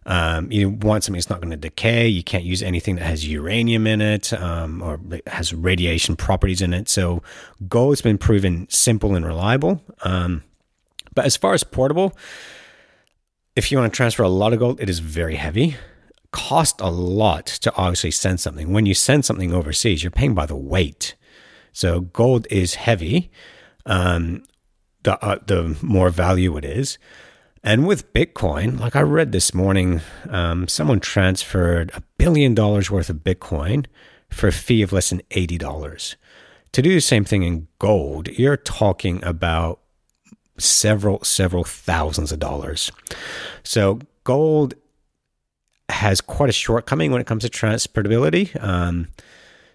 Um, 0.06 0.52
you 0.52 0.70
want 0.70 1.04
something 1.04 1.18
that's 1.18 1.30
not 1.30 1.40
going 1.40 1.52
to 1.52 1.58
decay. 1.58 2.08
You 2.08 2.24
can't 2.24 2.44
use 2.44 2.62
anything 2.62 2.96
that 2.96 3.06
has 3.06 3.26
uranium 3.28 3.88
in 3.88 4.02
it 4.02 4.34
um, 4.34 4.82
or 4.82 5.00
has 5.28 5.54
radiation 5.54 6.16
properties 6.16 6.62
in 6.62 6.74
it. 6.74 6.90
So 6.90 7.24
gold's 7.70 8.02
been 8.02 8.18
proven 8.18 8.68
simple 8.70 9.16
and 9.16 9.26
reliable. 9.26 9.82
Um, 10.04 10.44
but 11.14 11.26
as 11.26 11.38
far 11.38 11.54
as 11.54 11.64
portable, 11.64 12.16
if 13.56 13.72
you 13.72 13.78
want 13.78 13.92
to 13.92 13.96
transfer 13.96 14.24
a 14.24 14.30
lot 14.30 14.54
of 14.54 14.60
gold, 14.60 14.80
it 14.82 14.90
is 14.90 15.00
very 15.00 15.36
heavy. 15.36 15.76
Cost 16.32 16.82
a 16.82 16.90
lot 16.90 17.46
to 17.46 17.74
obviously 17.76 18.12
send 18.12 18.40
something. 18.40 18.74
When 18.74 18.86
you 18.86 18.94
send 18.94 19.26
something 19.26 19.54
overseas, 19.54 20.04
you're 20.04 20.12
paying 20.12 20.34
by 20.34 20.46
the 20.46 20.56
weight. 20.56 21.16
So 21.72 22.02
gold 22.02 22.48
is 22.50 22.76
heavy. 22.76 23.32
Um, 23.86 24.44
the 25.04 25.24
uh, 25.24 25.40
the 25.46 25.78
more 25.82 26.10
value 26.10 26.58
it 26.58 26.66
is. 26.66 26.98
And 27.64 27.88
with 27.88 28.12
Bitcoin, 28.14 28.80
like 28.80 28.96
I 28.96 29.02
read 29.02 29.32
this 29.32 29.54
morning, 29.54 30.02
um, 30.30 30.68
someone 30.68 31.00
transferred 31.00 31.92
a 31.94 32.04
billion 32.18 32.54
dollars 32.54 32.92
worth 32.92 33.10
of 33.10 33.18
Bitcoin 33.18 33.86
for 34.30 34.48
a 34.48 34.52
fee 34.52 34.82
of 34.82 34.92
less 34.92 35.12
than 35.12 35.22
$80. 35.30 36.16
To 36.74 36.82
do 36.82 36.94
the 36.94 37.00
same 37.00 37.24
thing 37.24 37.44
in 37.44 37.68
gold, 37.80 38.28
you're 38.28 38.58
talking 38.58 39.24
about 39.24 39.80
several, 40.58 41.24
several 41.24 41.64
thousands 41.64 42.32
of 42.32 42.40
dollars. 42.40 42.92
So 43.64 44.00
gold 44.24 44.76
has 45.90 46.22
quite 46.22 46.50
a 46.50 46.54
shortcoming 46.54 47.12
when 47.12 47.22
it 47.22 47.28
comes 47.28 47.44
to 47.44 47.50
transportability. 47.50 48.62
Um, 48.64 49.10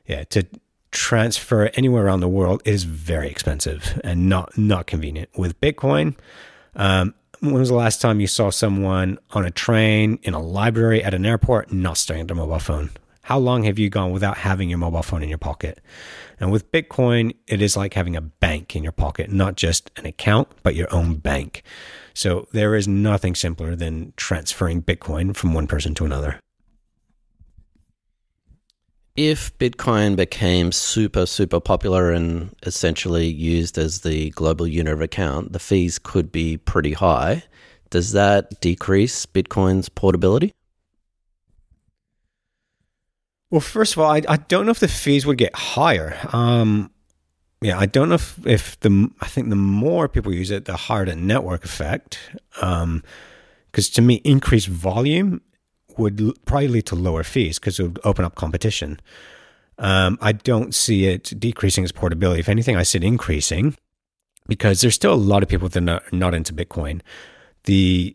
yeah, 0.06 0.25
to 0.25 0.47
transfer 0.90 1.70
anywhere 1.75 2.06
around 2.06 2.20
the 2.20 2.28
world 2.28 2.62
is 2.64 2.85
very 2.85 3.28
expensive 3.28 4.00
and 4.02 4.28
not 4.28 4.56
not 4.56 4.87
convenient. 4.87 5.28
With 5.37 5.61
Bitcoin, 5.61 6.16
um, 6.76 7.14
when 7.40 7.54
was 7.54 7.68
the 7.68 7.75
last 7.75 8.00
time 8.00 8.20
you 8.20 8.26
saw 8.26 8.50
someone 8.50 9.18
on 9.30 9.44
a 9.44 9.50
train, 9.50 10.18
in 10.23 10.35
a 10.35 10.40
library, 10.40 11.04
at 11.04 11.14
an 11.14 11.26
airport, 11.26 11.73
not 11.73 11.99
staring 11.99 12.23
at 12.23 12.28
their 12.28 12.37
mobile 12.37 12.58
phone? 12.58 12.90
How 13.28 13.38
long 13.38 13.64
have 13.64 13.78
you 13.78 13.90
gone 13.90 14.11
without 14.11 14.38
having 14.38 14.70
your 14.70 14.78
mobile 14.78 15.02
phone 15.02 15.23
in 15.23 15.28
your 15.28 15.37
pocket? 15.37 15.82
And 16.40 16.50
with 16.50 16.73
Bitcoin, 16.73 17.35
it 17.47 17.61
is 17.61 17.76
like 17.76 17.92
having 17.92 18.16
a 18.16 18.23
bank 18.23 18.75
in 18.75 18.82
your 18.82 18.90
pocket, 18.90 19.30
not 19.30 19.54
just 19.54 19.90
an 19.99 20.06
account, 20.06 20.49
but 20.62 20.75
your 20.75 20.90
own 20.90 21.16
bank. 21.16 21.62
So 22.14 22.49
there 22.52 22.75
is 22.75 22.88
nothing 22.88 23.35
simpler 23.35 23.76
than 23.76 24.14
transferring 24.16 24.80
Bitcoin 24.80 25.37
from 25.37 25.52
one 25.52 25.66
person 25.66 25.94
to 25.97 26.06
another 26.06 26.40
if 29.14 29.58
Bitcoin 29.58 30.14
became 30.14 30.70
super, 30.70 31.26
super 31.26 31.58
popular 31.58 32.12
and 32.12 32.54
essentially 32.62 33.26
used 33.26 33.76
as 33.76 34.02
the 34.02 34.30
global 34.30 34.64
unit 34.64 34.92
of 34.92 35.00
account, 35.00 35.52
the 35.52 35.58
fees 35.58 35.99
could 35.99 36.30
be 36.30 36.56
pretty 36.56 36.92
high. 36.92 37.42
Does 37.90 38.12
that 38.12 38.61
decrease 38.61 39.26
Bitcoin's 39.26 39.88
portability? 39.88 40.52
Well, 43.50 43.61
first 43.61 43.95
of 43.95 44.00
all, 44.00 44.11
I, 44.11 44.23
I 44.28 44.37
don't 44.37 44.67
know 44.67 44.73
if 44.73 44.81
the 44.81 44.88
fees 44.88 45.25
would 45.25 45.38
get 45.38 45.55
higher. 45.55 46.19
Um, 46.33 46.90
yeah, 47.61 47.78
I 47.78 47.87
don't 47.87 48.09
know 48.09 48.17
if, 48.17 48.47
if 48.47 48.78
the 48.81 49.11
I 49.21 49.26
think 49.26 49.49
the 49.49 49.57
more 49.57 50.09
people 50.09 50.33
use 50.33 50.50
it, 50.50 50.67
the 50.67 50.76
higher 50.76 51.07
the 51.07 51.17
network 51.17 51.64
effect. 51.64 52.19
Because 52.50 52.83
um, 52.85 53.02
to 53.75 54.02
me, 54.02 54.17
increased 54.17 54.69
volume 54.69 55.40
would 55.97 56.33
probably 56.45 56.69
lead 56.69 56.87
to 56.87 56.95
lower 56.95 57.25
fees 57.25 57.59
because 57.59 57.81
it 57.81 57.83
would 57.83 58.00
open 58.05 58.25
up 58.25 58.37
competition. 58.37 59.00
Um, 59.78 60.19
I 60.21 60.33
don't 60.33 60.75
see 60.75 61.07
it 61.07 61.33
decreasing 61.38 61.85
its 61.85 61.93
portability. 61.93 62.40
If 62.40 62.49
anything, 62.49 62.76
I 62.76 62.83
see 62.83 62.99
it 62.99 63.05
increasing 63.05 63.76
because 64.47 64.81
there's 64.81 64.95
still 64.95 65.12
a 65.12 65.14
lot 65.14 65.43
of 65.43 65.49
people 65.49 65.69
that 65.69 65.78
are 65.78 65.81
not, 65.81 66.12
not 66.12 66.35
into 66.35 66.52
Bitcoin. 66.52 67.00
The 67.64 68.14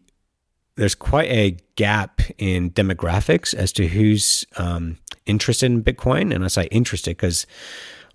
there's 0.76 0.96
quite 0.96 1.30
a 1.30 1.58
gap 1.76 2.22
in 2.38 2.72
demographics 2.72 3.54
as 3.54 3.72
to 3.74 3.88
who's 3.88 4.44
um, 4.58 4.98
interested 5.26 5.68
in 5.68 5.84
Bitcoin, 5.84 6.34
and 6.34 6.44
I 6.44 6.48
say 6.48 6.66
interested 6.66 7.12
because 7.18 7.46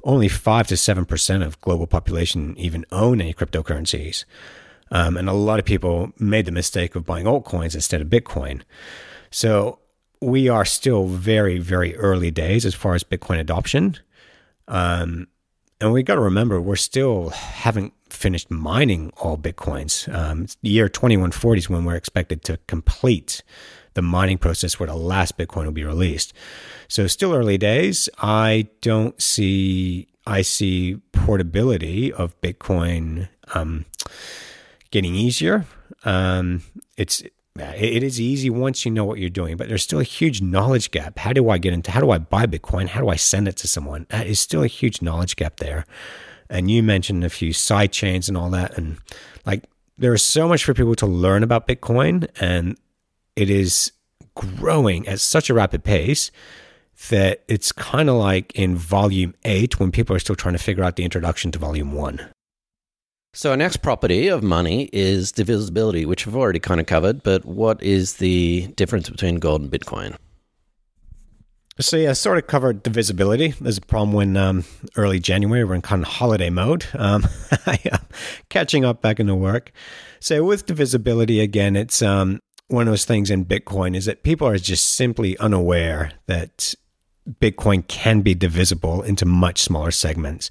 only 0.04 0.28
five 0.28 0.66
to 0.68 0.76
seven 0.76 1.04
percent 1.04 1.42
of 1.42 1.60
global 1.60 1.86
population 1.86 2.54
even 2.56 2.84
own 2.92 3.20
any 3.20 3.34
cryptocurrencies, 3.34 4.24
um, 4.90 5.16
and 5.16 5.28
a 5.28 5.32
lot 5.32 5.58
of 5.58 5.64
people 5.64 6.12
made 6.18 6.46
the 6.46 6.52
mistake 6.52 6.94
of 6.94 7.04
buying 7.04 7.26
altcoins 7.26 7.74
instead 7.74 8.00
of 8.00 8.08
Bitcoin. 8.08 8.62
So 9.30 9.80
we 10.20 10.48
are 10.48 10.64
still 10.64 11.06
very, 11.06 11.58
very 11.58 11.96
early 11.96 12.30
days 12.30 12.64
as 12.64 12.74
far 12.74 12.94
as 12.94 13.04
Bitcoin 13.04 13.38
adoption. 13.38 13.96
Um, 14.66 15.28
and 15.80 15.92
we 15.92 16.02
got 16.02 16.16
to 16.16 16.20
remember, 16.20 16.60
we're 16.60 16.76
still 16.76 17.30
haven't 17.30 17.92
finished 18.10 18.50
mining 18.50 19.12
all 19.18 19.38
Bitcoins. 19.38 20.12
Um, 20.12 20.46
the 20.62 20.70
year 20.70 20.88
2140 20.88 21.58
is 21.58 21.70
when 21.70 21.84
we're 21.84 21.94
expected 21.94 22.42
to 22.44 22.58
complete 22.66 23.42
the 23.98 24.02
mining 24.02 24.38
process 24.38 24.78
where 24.78 24.86
the 24.86 24.94
last 24.94 25.36
Bitcoin 25.36 25.64
will 25.64 25.72
be 25.72 25.82
released. 25.82 26.32
So 26.86 27.08
still 27.08 27.34
early 27.34 27.58
days. 27.58 28.08
I 28.18 28.68
don't 28.80 29.20
see, 29.20 30.06
I 30.24 30.42
see 30.42 31.00
portability 31.10 32.12
of 32.12 32.40
Bitcoin 32.40 33.28
um, 33.54 33.86
getting 34.92 35.16
easier. 35.16 35.66
Um, 36.04 36.62
it's 36.96 37.24
it 37.56 38.04
is 38.04 38.20
easy 38.20 38.50
once 38.50 38.84
you 38.84 38.92
know 38.92 39.04
what 39.04 39.18
you're 39.18 39.28
doing, 39.28 39.56
but 39.56 39.68
there's 39.68 39.82
still 39.82 39.98
a 39.98 40.04
huge 40.04 40.40
knowledge 40.40 40.92
gap. 40.92 41.18
How 41.18 41.32
do 41.32 41.50
I 41.50 41.58
get 41.58 41.72
into, 41.72 41.90
how 41.90 42.00
do 42.00 42.12
I 42.12 42.18
buy 42.18 42.46
Bitcoin? 42.46 42.86
How 42.86 43.00
do 43.00 43.08
I 43.08 43.16
send 43.16 43.48
it 43.48 43.56
to 43.56 43.66
someone? 43.66 44.06
That 44.10 44.28
is 44.28 44.38
still 44.38 44.62
a 44.62 44.68
huge 44.68 45.02
knowledge 45.02 45.34
gap 45.34 45.56
there. 45.56 45.84
And 46.48 46.70
you 46.70 46.84
mentioned 46.84 47.24
a 47.24 47.28
few 47.30 47.52
side 47.52 47.90
chains 47.90 48.28
and 48.28 48.38
all 48.38 48.50
that. 48.50 48.78
And 48.78 48.98
like, 49.44 49.64
there 49.98 50.14
is 50.14 50.22
so 50.22 50.46
much 50.46 50.62
for 50.62 50.72
people 50.72 50.94
to 50.94 51.06
learn 51.06 51.42
about 51.42 51.66
Bitcoin. 51.66 52.28
And 52.40 52.78
it 53.38 53.50
is 53.50 53.92
growing 54.34 55.06
at 55.06 55.20
such 55.20 55.48
a 55.48 55.54
rapid 55.54 55.84
pace 55.84 56.32
that 57.08 57.44
it's 57.46 57.70
kind 57.70 58.10
of 58.10 58.16
like 58.16 58.52
in 58.56 58.74
volume 58.74 59.32
eight 59.44 59.78
when 59.78 59.92
people 59.92 60.14
are 60.16 60.18
still 60.18 60.34
trying 60.34 60.54
to 60.54 60.58
figure 60.58 60.82
out 60.82 60.96
the 60.96 61.04
introduction 61.04 61.52
to 61.52 61.58
volume 61.58 61.92
one. 61.92 62.28
So, 63.34 63.52
our 63.52 63.56
next 63.56 63.76
property 63.76 64.26
of 64.26 64.42
money 64.42 64.90
is 64.92 65.30
divisibility, 65.30 66.04
which 66.04 66.26
we've 66.26 66.34
already 66.34 66.58
kind 66.58 66.80
of 66.80 66.86
covered. 66.86 67.22
But 67.22 67.44
what 67.44 67.80
is 67.80 68.14
the 68.14 68.66
difference 68.74 69.08
between 69.08 69.36
gold 69.36 69.60
and 69.60 69.70
Bitcoin? 69.70 70.16
So 71.80 71.96
yeah, 71.96 72.10
I 72.10 72.14
sort 72.14 72.38
of 72.38 72.48
covered 72.48 72.82
divisibility. 72.82 73.54
There's 73.60 73.78
a 73.78 73.82
problem 73.82 74.12
when 74.12 74.36
um, 74.36 74.64
early 74.96 75.20
January 75.20 75.62
we're 75.62 75.76
in 75.76 75.82
kind 75.82 76.02
of 76.02 76.08
holiday 76.08 76.50
mode. 76.50 76.84
Um, 76.98 77.24
catching 78.48 78.84
up 78.84 79.02
back 79.02 79.20
into 79.20 79.34
work. 79.34 79.72
So 80.20 80.42
with 80.42 80.66
divisibility 80.66 81.40
again, 81.40 81.76
it's 81.76 82.02
um, 82.02 82.40
one 82.68 82.86
of 82.86 82.92
those 82.92 83.04
things 83.04 83.30
in 83.30 83.44
Bitcoin 83.44 83.96
is 83.96 84.04
that 84.04 84.22
people 84.22 84.46
are 84.46 84.58
just 84.58 84.94
simply 84.94 85.36
unaware 85.38 86.12
that 86.26 86.74
Bitcoin 87.40 87.86
can 87.88 88.20
be 88.20 88.34
divisible 88.34 89.02
into 89.02 89.24
much 89.24 89.62
smaller 89.62 89.90
segments. 89.90 90.50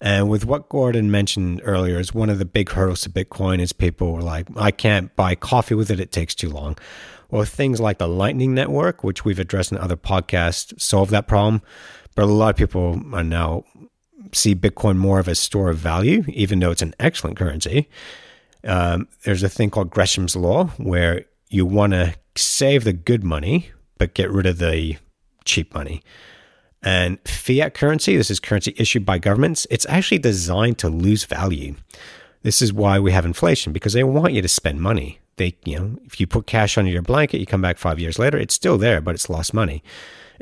And 0.00 0.28
with 0.28 0.44
what 0.44 0.68
Gordon 0.68 1.10
mentioned 1.10 1.60
earlier, 1.64 2.00
is 2.00 2.12
one 2.12 2.28
of 2.28 2.38
the 2.38 2.44
big 2.44 2.70
hurdles 2.70 3.02
to 3.02 3.10
Bitcoin 3.10 3.60
is 3.60 3.72
people 3.72 4.12
were 4.12 4.22
like, 4.22 4.48
I 4.56 4.72
can't 4.72 5.14
buy 5.14 5.36
coffee 5.36 5.76
with 5.76 5.90
it; 5.90 6.00
it 6.00 6.10
takes 6.10 6.34
too 6.34 6.50
long 6.50 6.76
or 7.32 7.46
things 7.46 7.80
like 7.80 7.98
the 7.98 8.06
Lightning 8.06 8.54
Network, 8.54 9.02
which 9.02 9.24
we've 9.24 9.38
addressed 9.38 9.72
in 9.72 9.78
other 9.78 9.96
podcasts, 9.96 10.78
solve 10.80 11.08
that 11.10 11.26
problem. 11.26 11.62
But 12.14 12.24
a 12.24 12.26
lot 12.26 12.50
of 12.50 12.56
people 12.56 13.02
are 13.14 13.24
now 13.24 13.64
see 14.32 14.54
Bitcoin 14.54 14.98
more 14.98 15.18
of 15.18 15.28
a 15.28 15.34
store 15.34 15.70
of 15.70 15.78
value, 15.78 16.24
even 16.28 16.60
though 16.60 16.70
it's 16.70 16.82
an 16.82 16.94
excellent 17.00 17.38
currency. 17.38 17.88
Um, 18.64 19.08
there's 19.24 19.42
a 19.42 19.48
thing 19.48 19.70
called 19.70 19.90
Gresham's 19.90 20.36
Law, 20.36 20.66
where 20.76 21.24
you 21.52 21.66
want 21.66 21.92
to 21.92 22.14
save 22.36 22.84
the 22.84 22.92
good 22.92 23.24
money, 23.24 23.70
but 23.98 24.14
get 24.14 24.30
rid 24.30 24.46
of 24.46 24.58
the 24.58 24.96
cheap 25.44 25.74
money. 25.74 26.02
And 26.82 27.18
fiat 27.26 27.74
currency, 27.74 28.16
this 28.16 28.30
is 28.30 28.40
currency 28.40 28.74
issued 28.76 29.06
by 29.06 29.18
governments, 29.18 29.66
it's 29.70 29.86
actually 29.88 30.18
designed 30.18 30.78
to 30.78 30.88
lose 30.88 31.24
value. 31.24 31.76
This 32.42 32.60
is 32.60 32.72
why 32.72 32.98
we 32.98 33.12
have 33.12 33.24
inflation, 33.24 33.72
because 33.72 33.92
they 33.92 34.02
want 34.02 34.32
you 34.32 34.42
to 34.42 34.48
spend 34.48 34.80
money 34.80 35.20
they, 35.36 35.56
you 35.64 35.78
know, 35.78 35.98
if 36.04 36.20
you 36.20 36.26
put 36.26 36.46
cash 36.46 36.76
under 36.76 36.90
your 36.90 37.02
blanket, 37.02 37.38
you 37.38 37.46
come 37.46 37.62
back 37.62 37.78
five 37.78 37.98
years 37.98 38.18
later, 38.18 38.38
it's 38.38 38.54
still 38.54 38.78
there, 38.78 39.00
but 39.00 39.14
it's 39.14 39.30
lost 39.30 39.54
money. 39.54 39.82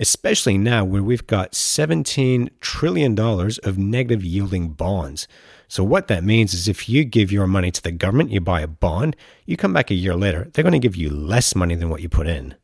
Especially 0.01 0.59
now 0.59 0.85
where 0.85 1.03
we've 1.03 1.27
got 1.27 1.53
$17 1.53 2.49
trillion 2.61 3.17
of 3.21 3.79
negative 3.79 4.25
yielding 4.25 4.71
bonds. 4.71 5.29
So, 5.69 5.85
what 5.85 6.09
that 6.09 6.25
means 6.25 6.55
is 6.55 6.67
if 6.67 6.89
you 6.89 7.05
give 7.05 7.31
your 7.31 7.47
money 7.47 7.71
to 7.71 7.83
the 7.83 7.93
government, 7.93 8.33
you 8.33 8.41
buy 8.41 8.63
a 8.63 8.67
bond, 8.67 9.15
you 9.47 9.57
come 9.57 9.73
back 9.73 9.91
a 9.91 9.95
year 9.95 10.17
later, 10.17 10.51
they're 10.53 10.65
going 10.65 10.73
to 10.73 10.79
give 10.81 10.97
you 10.97 11.11
less 11.11 11.55
money 11.55 11.77
than 11.77 11.91
what 11.91 12.01
you 12.01 12.09
put 12.09 12.27
in. 12.27 12.57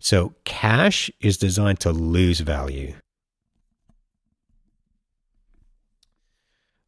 So, 0.00 0.34
cash 0.44 1.10
is 1.20 1.36
designed 1.36 1.78
to 1.80 1.92
lose 1.92 2.40
value. 2.40 2.94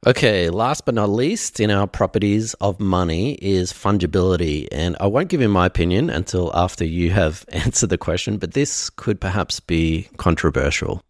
Okay, 0.07 0.49
last 0.49 0.87
but 0.87 0.95
not 0.95 1.11
least 1.11 1.61
in 1.61 1.71
our 1.71 1.87
properties 1.87 2.55
of 2.55 2.81
money 2.81 3.35
is 3.35 3.71
fungibility. 3.71 4.67
And 4.73 4.97
I 4.99 5.07
won't 5.07 5.29
give 5.29 5.43
you 5.43 5.49
my 5.51 5.67
opinion 5.67 6.09
until 6.09 6.51
after 6.57 6.87
you 6.87 7.11
have 7.11 7.45
answered 7.53 7.91
the 7.91 7.99
question, 7.99 8.39
but 8.39 8.55
this 8.55 8.89
could 8.89 9.21
perhaps 9.21 9.61
be 9.61 10.09
controversial. 10.17 11.03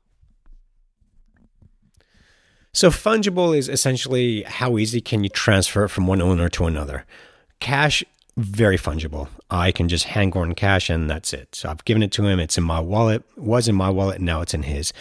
So, 2.72 2.90
fungible 2.90 3.56
is 3.56 3.68
essentially 3.68 4.42
how 4.42 4.76
easy 4.76 5.00
can 5.00 5.22
you 5.22 5.30
transfer 5.30 5.84
it 5.84 5.88
from 5.88 6.08
one 6.08 6.22
owner 6.22 6.48
to 6.50 6.66
another. 6.66 7.04
Cash 7.60 8.02
very 8.36 8.76
fungible. 8.76 9.28
I 9.50 9.72
can 9.72 9.88
just 9.88 10.04
hand 10.04 10.32
Gordon 10.32 10.54
cash 10.54 10.90
and 10.90 11.10
that's 11.10 11.32
it. 11.32 11.54
So 11.54 11.68
I've 11.68 11.84
given 11.84 12.02
it 12.02 12.12
to 12.12 12.26
him. 12.26 12.38
It's 12.40 12.56
in 12.56 12.64
my 12.64 12.80
wallet, 12.80 13.22
was 13.36 13.68
in 13.68 13.74
my 13.74 13.90
wallet, 13.90 14.20
now 14.20 14.40
it's 14.40 14.54
in 14.54 14.64
his. 14.64 14.92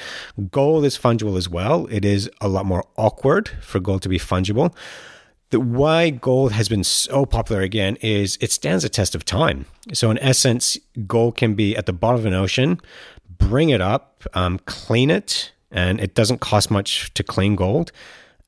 Gold 0.52 0.86
is 0.86 0.98
fungible 0.98 1.38
as 1.38 1.50
well. 1.50 1.88
It 1.88 2.06
is 2.06 2.30
a 2.42 2.48
lot 2.48 2.66
more 2.66 2.86
awkward 2.98 3.50
for 3.62 3.80
gold 3.80 4.02
to 4.04 4.10
be 4.10 4.20
fungible. 4.20 4.74
The 5.52 5.60
why 5.60 6.12
gold 6.12 6.52
has 6.52 6.70
been 6.70 6.84
so 6.84 7.26
popular 7.26 7.62
again 7.62 7.98
is 8.02 8.38
it 8.40 8.52
stands 8.52 8.84
a 8.84 8.90
test 8.90 9.16
of 9.16 9.26
time. 9.26 9.66
So 9.94 10.12
in 10.12 10.20
essence, 10.20 10.78
gold 11.08 11.38
can 11.38 11.56
be 11.56 11.76
at 11.76 11.88
the 11.88 11.94
bottom 11.94 12.20
of 12.20 12.26
an 12.26 12.34
ocean, 12.34 12.80
bring 13.38 13.70
it 13.70 13.82
up, 13.82 14.24
um, 14.34 14.60
clean 14.66 15.10
it, 15.10 15.52
and 15.72 16.00
it 16.00 16.14
doesn't 16.14 16.40
cost 16.40 16.70
much 16.70 17.14
to 17.16 17.24
clean 17.24 17.56
gold 17.56 17.92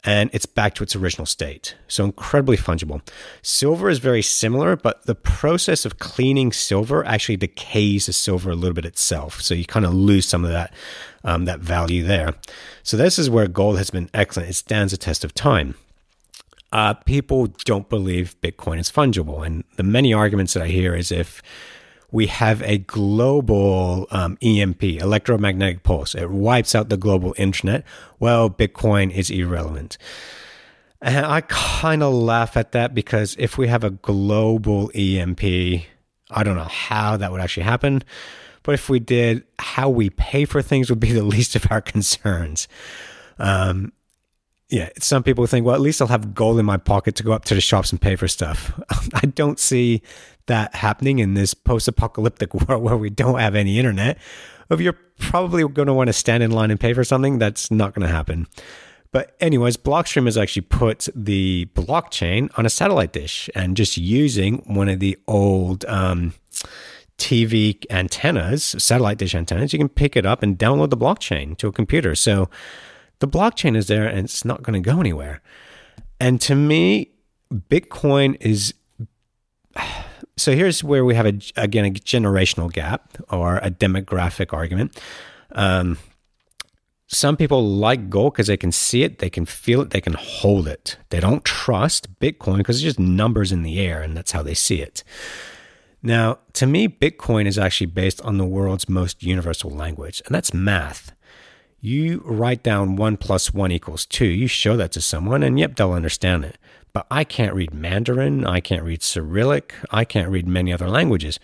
and 0.04 0.32
it's 0.34 0.48
back 0.48 0.74
to 0.76 0.84
its 0.84 0.96
original 0.96 1.26
state. 1.26 1.76
So 1.88 2.04
incredibly 2.04 2.58
fungible. 2.58 3.02
Silver 3.42 3.90
is 3.90 4.00
very 4.00 4.24
similar, 4.24 4.76
but 4.76 5.06
the 5.06 5.14
process 5.14 5.86
of 5.86 6.00
cleaning 6.00 6.52
silver 6.52 7.06
actually 7.06 7.38
decays 7.38 8.08
the 8.08 8.14
silver 8.14 8.50
a 8.50 8.56
little 8.56 8.74
bit 8.74 8.86
itself. 8.86 9.42
So 9.42 9.54
you 9.54 9.66
kind 9.66 9.86
of 9.86 9.94
lose 9.94 10.28
some 10.28 10.44
of 10.44 10.52
that 10.52 10.74
um, 11.24 11.46
that 11.46 11.60
value 11.60 12.04
there. 12.04 12.34
So 12.82 12.98
this 12.98 13.20
is 13.20 13.30
where 13.30 13.48
gold 13.48 13.78
has 13.78 13.92
been 13.92 14.10
excellent. 14.14 14.50
It 14.50 14.54
stands 14.54 14.92
a 14.92 14.98
test 14.98 15.24
of 15.24 15.36
time. 15.36 15.76
Uh, 16.72 16.94
people 16.94 17.48
don't 17.66 17.90
believe 17.90 18.40
Bitcoin 18.42 18.80
is 18.80 18.90
fungible, 18.90 19.46
and 19.46 19.66
the 19.76 19.84
many 19.84 20.14
arguments 20.14 20.54
that 20.54 20.64
I 20.64 20.68
hear 20.68 20.96
is 20.96 21.12
if 21.12 21.42
we 22.12 22.28
have 22.28 22.62
a 22.64 22.80
global 22.80 24.08
um, 24.12 24.38
EMP, 24.42 24.84
electromagnetic 24.84 25.84
pulse. 25.84 26.14
It 26.14 26.30
wipes 26.30 26.76
out 26.76 26.90
the 26.90 26.98
global 26.98 27.34
internet. 27.38 27.84
Well, 28.20 28.50
Bitcoin 28.50 29.12
is 29.12 29.30
irrelevant. 29.30 29.98
And 31.02 31.26
I 31.26 31.42
kind 31.42 32.04
of 32.04 32.14
laugh 32.14 32.56
at 32.58 32.74
that 32.74 32.94
because 32.94 33.36
if 33.40 33.58
we 33.58 33.68
have 33.68 33.84
a 33.84 33.90
global 33.90 34.92
EMP, 34.94 35.44
I 35.44 36.44
don't 36.44 36.56
know 36.56 36.64
how 36.64 37.18
that 37.18 37.32
would 37.32 37.42
actually 37.42 37.64
happen. 37.64 38.04
But 38.64 38.74
if 38.74 38.90
we 38.90 39.00
did, 39.00 39.44
how 39.58 39.90
we 39.90 40.10
pay 40.10 40.46
for 40.46 40.62
things 40.62 40.90
would 40.90 41.00
be 41.00 41.12
the 41.12 41.24
least 41.36 41.56
of 41.56 41.66
our 41.72 41.82
concerns. 41.82 42.68
Um, 43.40 43.94
yeah, 44.72 44.90
some 45.00 45.22
people 45.22 45.46
think, 45.48 45.66
well, 45.66 45.76
at 45.76 45.82
least 45.82 46.02
I'll 46.02 46.08
have 46.08 46.34
gold 46.34 46.58
in 46.58 46.66
my 46.66 46.78
pocket 46.78 47.16
to 47.16 47.24
go 47.24 47.34
up 47.34 47.44
to 47.46 47.56
the 47.56 47.60
shops 47.60 47.92
and 47.92 48.02
pay 48.02 48.16
for 48.16 48.30
stuff. 48.30 48.80
I 49.14 49.28
don't 49.28 49.60
see 49.60 50.02
that 50.46 50.74
happening 50.74 51.20
in 51.20 51.34
this 51.34 51.54
post 51.54 51.90
apocalyptic 51.90 52.54
world 52.68 52.82
where 52.82 52.96
we 52.96 53.10
don't 53.10 53.38
have 53.38 53.54
any 53.54 53.78
internet. 53.78 54.18
If 54.70 54.80
you're 54.80 54.98
probably 55.20 55.68
going 55.68 55.88
to 55.88 55.94
want 55.94 56.08
to 56.08 56.14
stand 56.14 56.42
in 56.42 56.52
line 56.52 56.72
and 56.72 56.80
pay 56.80 56.94
for 56.94 57.04
something, 57.04 57.38
that's 57.38 57.70
not 57.70 57.94
going 57.94 58.08
to 58.08 58.14
happen. 58.14 58.48
But, 59.12 59.36
anyways, 59.42 59.76
Blockstream 59.76 60.24
has 60.24 60.38
actually 60.38 60.62
put 60.62 61.10
the 61.14 61.68
blockchain 61.76 62.50
on 62.58 62.66
a 62.66 62.70
satellite 62.70 63.12
dish 63.12 63.50
and 63.54 63.76
just 63.76 63.98
using 63.98 64.60
one 64.60 64.88
of 64.88 65.02
the 65.02 65.20
old 65.28 65.84
um, 65.84 66.34
TV 67.18 67.86
antennas, 67.90 68.64
satellite 68.80 69.18
dish 69.18 69.36
antennas, 69.36 69.74
you 69.74 69.80
can 69.80 69.90
pick 69.90 70.16
it 70.16 70.26
up 70.26 70.42
and 70.42 70.58
download 70.58 70.92
the 70.92 70.98
blockchain 70.98 71.58
to 71.58 71.68
a 71.68 71.74
computer. 71.74 72.16
So, 72.16 72.50
the 73.22 73.28
blockchain 73.28 73.78
is 73.78 73.88
there 73.88 74.06
and 74.06 74.20
it's 74.20 74.44
not 74.44 74.64
going 74.64 74.82
to 74.82 74.88
go 74.88 75.00
anywhere. 75.00 75.42
And 76.20 76.42
to 76.42 76.56
me, 76.56 77.12
Bitcoin 77.52 78.36
is. 78.42 78.74
So 80.38 80.54
here's 80.56 80.84
where 80.84 81.06
we 81.06 81.14
have 81.14 81.28
a, 81.28 81.40
again 81.56 81.86
a 81.86 81.92
generational 81.92 82.72
gap 82.72 83.16
or 83.30 83.58
a 83.58 83.70
demographic 83.70 84.54
argument. 84.54 85.00
Um, 85.52 86.00
some 87.06 87.38
people 87.38 87.64
like 87.64 88.10
gold 88.10 88.34
because 88.34 88.48
they 88.48 88.58
can 88.58 88.72
see 88.72 89.04
it, 89.04 89.20
they 89.20 89.30
can 89.30 89.46
feel 89.46 89.82
it, 89.82 89.92
they 89.92 90.02
can 90.02 90.14
hold 90.14 90.68
it. 90.68 90.98
They 91.10 91.20
don't 91.20 91.46
trust 91.46 92.18
Bitcoin 92.20 92.58
because 92.58 92.78
it's 92.78 92.84
just 92.84 92.98
numbers 92.98 93.52
in 93.52 93.62
the 93.62 93.80
air 93.80 94.02
and 94.02 94.18
that's 94.18 94.32
how 94.32 94.42
they 94.42 94.56
see 94.56 94.82
it. 94.82 95.04
Now, 96.02 96.40
to 96.54 96.66
me, 96.66 96.88
Bitcoin 96.88 97.46
is 97.46 97.60
actually 97.60 97.88
based 97.88 98.22
on 98.22 98.38
the 98.38 98.46
world's 98.46 98.90
most 98.90 99.22
universal 99.22 99.70
language, 99.70 100.24
and 100.26 100.34
that's 100.34 100.54
math. 100.54 101.14
You 101.84 102.22
write 102.24 102.62
down 102.62 102.96
one 102.96 103.18
plus 103.18 103.54
one 103.54 103.72
equals 103.72 104.06
two. 104.06 104.26
You 104.26 104.48
show 104.48 104.78
that 104.78 104.92
to 104.94 105.02
someone, 105.02 105.42
and 105.42 105.60
yep, 105.60 105.76
they'll 105.76 105.94
understand 105.94 106.46
it. 106.46 106.58
But 106.94 107.08
I 107.10 107.24
can't 107.24 107.56
read 107.56 107.74
Mandarin. 107.74 108.46
I 108.46 108.60
can't 108.60 108.84
read 108.84 109.02
Cyrillic. 109.02 109.74
I 109.90 110.06
can't 110.06 110.30
read 110.30 110.48
many 110.48 110.72
other 110.72 110.88
languages. 110.88 111.40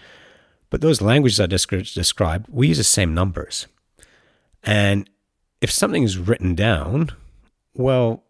But 0.69 0.82
those 0.82 1.02
languages 1.02 1.39
I 1.39 1.47
described, 1.47 2.47
we 2.50 2.67
use 2.67 2.78
the 2.78 2.84
same 2.84 3.13
numbers. 3.13 3.67
And 4.63 5.10
if 5.62 5.71
something 5.71 6.04
is 6.04 6.17
written 6.17 6.54
down, 6.54 7.10
well, 7.73 8.23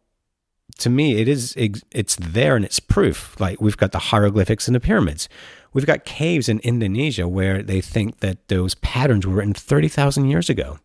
to 0.80 0.90
me, 0.90 1.20
it 1.20 1.28
is 1.28 1.56
it's 1.92 2.16
there 2.16 2.56
and 2.56 2.64
it's 2.64 2.80
proof. 2.80 3.38
Like 3.40 3.60
we've 3.60 3.78
got 3.78 3.92
the 3.92 4.00
hieroglyphics 4.00 4.68
in 4.68 4.74
the 4.74 4.80
pyramids. 4.80 5.28
We've 5.74 5.86
got 5.86 6.06
caves 6.06 6.48
in 6.48 6.60
Indonesia 6.60 7.28
where 7.28 7.62
they 7.62 7.82
think 7.82 8.20
that 8.20 8.48
those 8.48 8.76
patterns 8.76 9.26
were 9.26 9.36
written 9.36 9.54
30,000 9.54 10.30
years 10.30 10.50
ago. 10.50 10.80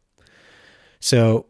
So 1.02 1.46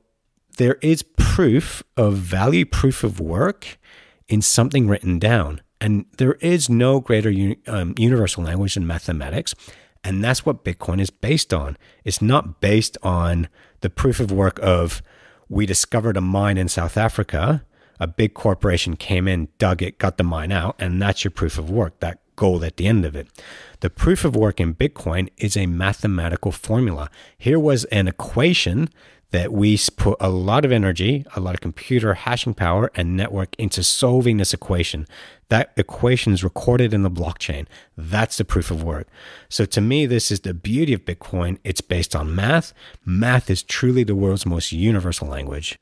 there 0.57 0.79
is 0.81 1.03
proof 1.03 1.83
of 1.97 2.15
value, 2.15 2.65
proof 2.65 3.05
of 3.05 3.21
work 3.21 3.79
in 4.27 4.41
something 4.41 4.89
written 4.89 5.19
down. 5.19 5.61
And 5.79 6.07
there 6.17 6.35
is 6.35 6.71
no 6.71 7.01
greater 7.01 7.33
um, 7.67 7.95
universal 7.99 8.45
language 8.45 8.75
than 8.75 8.87
mathematics. 8.87 9.55
And 10.03 10.25
that's 10.25 10.47
what 10.47 10.65
Bitcoin 10.65 11.01
is 11.01 11.11
based 11.11 11.53
on. 11.53 11.77
It's 12.03 12.23
not 12.23 12.61
based 12.61 12.97
on 13.03 13.49
the 13.83 13.91
proof 13.91 14.21
of 14.21 14.33
work 14.33 14.59
of 14.63 15.03
we 15.49 15.67
discovered 15.67 16.17
a 16.17 16.23
mine 16.23 16.57
in 16.57 16.69
South 16.69 16.97
Africa, 16.97 17.65
a 18.01 18.07
big 18.07 18.33
corporation 18.33 18.97
came 18.97 19.29
in, 19.29 19.49
dug 19.59 19.83
it, 19.83 19.99
got 19.99 20.17
the 20.17 20.25
mine 20.25 20.51
out, 20.51 20.77
and 20.79 21.01
that's 21.01 21.25
your 21.25 21.31
proof 21.31 21.59
of 21.59 21.69
work. 21.69 22.01
That 22.01 22.21
gold 22.37 22.65
at 22.65 22.79
the 22.79 22.87
end 22.87 23.05
of 23.05 23.15
it. 23.15 23.29
The 23.81 23.91
proof 23.91 24.25
of 24.25 24.35
work 24.35 24.61
in 24.61 24.75
Bitcoin 24.75 25.29
is 25.37 25.57
a 25.57 25.67
mathematical 25.67 26.53
formula. 26.53 27.11
Here 27.37 27.59
was 27.59 27.85
an 27.87 28.09
equation 28.09 28.89
that 29.33 29.53
we 29.53 29.79
put 29.97 30.17
a 30.21 30.29
lot 30.29 30.65
of 30.65 30.73
energy, 30.73 31.25
a 31.35 31.41
lot 31.41 31.55
of 31.55 31.61
computer 31.61 32.15
hashing 32.15 32.55
power, 32.55 32.91
and 32.95 33.17
network 33.17 33.55
into 33.57 33.83
solving 33.83 34.37
this 34.37 34.55
equation. 34.55 35.07
That 35.49 35.73
equation 35.77 36.33
is 36.35 36.45
recorded 36.45 36.95
in 36.95 37.03
the 37.03 37.11
blockchain. 37.11 37.67
That's 37.97 38.37
the 38.37 38.45
proof 38.45 38.71
of 38.71 38.83
work. 38.83 39.09
So 39.49 39.65
to 39.65 39.81
me, 39.81 40.07
this 40.07 40.31
is 40.31 40.41
the 40.41 40.55
beauty 40.55 40.93
of 40.93 41.05
Bitcoin. 41.05 41.59
It's 41.65 41.81
based 41.81 42.15
on 42.15 42.35
math. 42.35 42.73
Math 43.05 43.51
is 43.51 43.63
truly 43.63 44.05
the 44.05 44.15
world's 44.15 44.47
most 44.47 44.71
universal 44.71 45.29
language. 45.29 45.79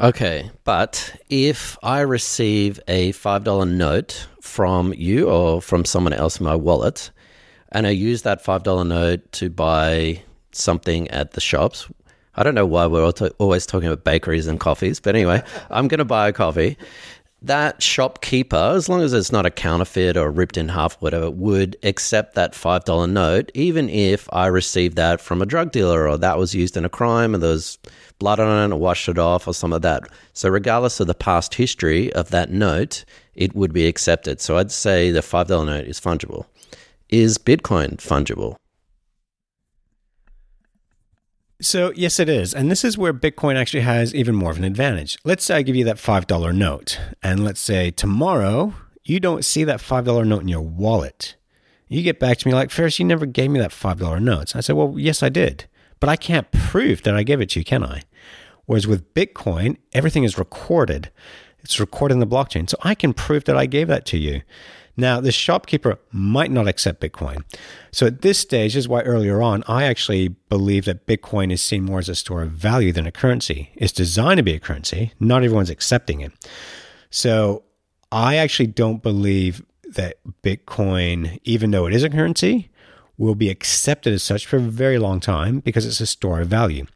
Okay, 0.00 0.48
but 0.62 1.20
if 1.28 1.76
I 1.82 2.00
receive 2.00 2.78
a 2.86 3.12
$5 3.14 3.68
note 3.68 4.28
from 4.40 4.94
you 4.94 5.28
or 5.28 5.60
from 5.60 5.84
someone 5.84 6.12
else 6.12 6.38
in 6.38 6.46
my 6.46 6.54
wallet, 6.54 7.10
and 7.72 7.84
I 7.84 7.90
use 7.90 8.22
that 8.22 8.44
$5 8.44 8.86
note 8.86 9.32
to 9.32 9.50
buy 9.50 10.22
something 10.58 11.08
at 11.08 11.32
the 11.32 11.40
shops. 11.40 11.88
I 12.34 12.44
don't 12.44 12.54
know 12.54 12.66
why 12.66 12.86
we're 12.86 13.10
always 13.38 13.66
talking 13.66 13.88
about 13.88 14.04
bakeries 14.04 14.46
and 14.46 14.60
coffees, 14.60 15.00
but 15.00 15.16
anyway, 15.16 15.42
I'm 15.70 15.88
going 15.88 15.98
to 15.98 16.04
buy 16.04 16.28
a 16.28 16.32
coffee. 16.32 16.76
That 17.42 17.82
shopkeeper, 17.82 18.72
as 18.74 18.88
long 18.88 19.00
as 19.00 19.12
it's 19.12 19.30
not 19.30 19.46
a 19.46 19.50
counterfeit 19.50 20.16
or 20.16 20.30
ripped 20.30 20.56
in 20.56 20.68
half, 20.68 20.94
whatever, 21.00 21.30
would 21.30 21.76
accept 21.84 22.34
that 22.34 22.52
$5 22.52 23.10
note, 23.10 23.52
even 23.54 23.88
if 23.88 24.28
I 24.32 24.46
received 24.46 24.96
that 24.96 25.20
from 25.20 25.40
a 25.40 25.46
drug 25.46 25.70
dealer 25.70 26.08
or 26.08 26.16
that 26.18 26.38
was 26.38 26.54
used 26.54 26.76
in 26.76 26.84
a 26.84 26.88
crime 26.88 27.34
and 27.34 27.42
there 27.42 27.50
was 27.50 27.78
blood 28.18 28.40
on 28.40 28.70
it 28.70 28.74
or 28.74 28.78
washed 28.78 29.08
it 29.08 29.18
off 29.18 29.46
or 29.46 29.54
some 29.54 29.72
of 29.72 29.82
that. 29.82 30.08
So, 30.32 30.48
regardless 30.48 30.98
of 30.98 31.06
the 31.06 31.14
past 31.14 31.54
history 31.54 32.12
of 32.12 32.30
that 32.30 32.50
note, 32.50 33.04
it 33.36 33.54
would 33.54 33.72
be 33.72 33.86
accepted. 33.86 34.40
So, 34.40 34.56
I'd 34.58 34.72
say 34.72 35.12
the 35.12 35.20
$5 35.20 35.66
note 35.66 35.86
is 35.86 36.00
fungible. 36.00 36.46
Is 37.08 37.38
Bitcoin 37.38 37.96
fungible? 37.96 38.56
So, 41.60 41.92
yes, 41.96 42.20
it 42.20 42.28
is. 42.28 42.54
And 42.54 42.70
this 42.70 42.84
is 42.84 42.96
where 42.96 43.12
Bitcoin 43.12 43.56
actually 43.56 43.80
has 43.80 44.14
even 44.14 44.36
more 44.36 44.52
of 44.52 44.58
an 44.58 44.64
advantage. 44.64 45.18
Let's 45.24 45.44
say 45.44 45.56
I 45.56 45.62
give 45.62 45.74
you 45.74 45.84
that 45.86 45.96
$5 45.96 46.54
note, 46.54 47.00
and 47.20 47.44
let's 47.44 47.60
say 47.60 47.90
tomorrow 47.90 48.74
you 49.02 49.18
don't 49.18 49.44
see 49.44 49.64
that 49.64 49.80
$5 49.80 50.26
note 50.26 50.42
in 50.42 50.48
your 50.48 50.60
wallet. 50.60 51.34
You 51.88 52.02
get 52.02 52.20
back 52.20 52.38
to 52.38 52.46
me 52.46 52.54
like, 52.54 52.70
Ferris, 52.70 53.00
you 53.00 53.04
never 53.04 53.26
gave 53.26 53.50
me 53.50 53.58
that 53.58 53.72
$5 53.72 54.22
note. 54.22 54.54
I 54.54 54.60
said, 54.60 54.76
Well, 54.76 54.94
yes, 54.98 55.22
I 55.22 55.30
did. 55.30 55.64
But 55.98 56.08
I 56.08 56.16
can't 56.16 56.50
prove 56.52 57.02
that 57.02 57.16
I 57.16 57.24
gave 57.24 57.40
it 57.40 57.50
to 57.50 57.58
you, 57.58 57.64
can 57.64 57.82
I? 57.82 58.02
Whereas 58.66 58.86
with 58.86 59.12
Bitcoin, 59.14 59.78
everything 59.92 60.22
is 60.22 60.38
recorded. 60.38 61.10
It's 61.60 61.80
recorded 61.80 62.14
in 62.14 62.20
the 62.20 62.26
blockchain. 62.26 62.70
So 62.70 62.76
I 62.82 62.94
can 62.94 63.12
prove 63.12 63.44
that 63.44 63.56
I 63.56 63.66
gave 63.66 63.88
that 63.88 64.04
to 64.06 64.18
you. 64.18 64.42
Now, 64.98 65.20
the 65.20 65.30
shopkeeper 65.30 65.96
might 66.10 66.50
not 66.50 66.66
accept 66.66 67.00
Bitcoin. 67.00 67.44
So 67.92 68.04
at 68.06 68.22
this 68.22 68.36
stage, 68.36 68.74
is 68.74 68.88
why 68.88 69.02
earlier 69.02 69.40
on, 69.40 69.62
I 69.68 69.84
actually 69.84 70.28
believe 70.48 70.86
that 70.86 71.06
Bitcoin 71.06 71.52
is 71.52 71.62
seen 71.62 71.84
more 71.84 72.00
as 72.00 72.08
a 72.08 72.16
store 72.16 72.42
of 72.42 72.50
value 72.50 72.92
than 72.92 73.06
a 73.06 73.12
currency. 73.12 73.70
It's 73.76 73.92
designed 73.92 74.38
to 74.38 74.42
be 74.42 74.54
a 74.54 74.60
currency. 74.60 75.12
Not 75.20 75.44
everyone's 75.44 75.70
accepting 75.70 76.20
it. 76.20 76.32
So 77.10 77.62
I 78.10 78.36
actually 78.36 78.66
don't 78.66 79.00
believe 79.00 79.64
that 79.84 80.16
Bitcoin, 80.42 81.38
even 81.44 81.70
though 81.70 81.86
it 81.86 81.94
is 81.94 82.02
a 82.02 82.10
currency, 82.10 82.68
will 83.16 83.36
be 83.36 83.50
accepted 83.50 84.12
as 84.12 84.24
such 84.24 84.46
for 84.46 84.56
a 84.56 84.60
very 84.60 84.98
long 84.98 85.20
time 85.20 85.60
because 85.60 85.86
it's 85.86 86.00
a 86.00 86.06
store 86.06 86.40
of 86.40 86.48
value. 86.48 86.86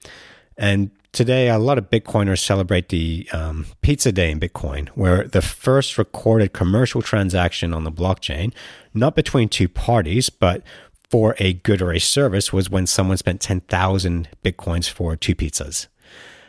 And 0.58 0.90
Today, 1.12 1.50
a 1.50 1.58
lot 1.58 1.76
of 1.76 1.90
Bitcoiners 1.90 2.38
celebrate 2.38 2.88
the 2.88 3.28
um, 3.34 3.66
Pizza 3.82 4.12
Day 4.12 4.30
in 4.30 4.40
Bitcoin, 4.40 4.88
where 4.90 5.28
the 5.28 5.42
first 5.42 5.98
recorded 5.98 6.54
commercial 6.54 7.02
transaction 7.02 7.74
on 7.74 7.84
the 7.84 7.92
blockchain, 7.92 8.54
not 8.94 9.14
between 9.14 9.50
two 9.50 9.68
parties, 9.68 10.30
but 10.30 10.62
for 11.10 11.36
a 11.38 11.52
good 11.52 11.82
or 11.82 11.92
a 11.92 11.98
service, 11.98 12.50
was 12.50 12.70
when 12.70 12.86
someone 12.86 13.18
spent 13.18 13.42
10,000 13.42 14.26
Bitcoins 14.42 14.88
for 14.88 15.14
two 15.14 15.34
pizzas. 15.34 15.86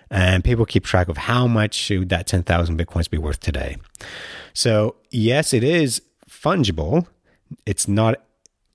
And 0.10 0.46
people 0.46 0.66
keep 0.66 0.86
track 0.86 1.10
of 1.10 1.18
how 1.18 1.46
much 1.46 1.74
should 1.74 2.08
that 2.08 2.26
10,000 2.26 2.80
Bitcoins 2.80 3.10
be 3.10 3.18
worth 3.18 3.42
today. 3.42 3.76
So, 4.54 4.96
yes, 5.12 5.52
it 5.54 5.66
is 5.66 6.02
fungible. 6.30 7.08
It's 7.66 7.90
not 7.90 8.16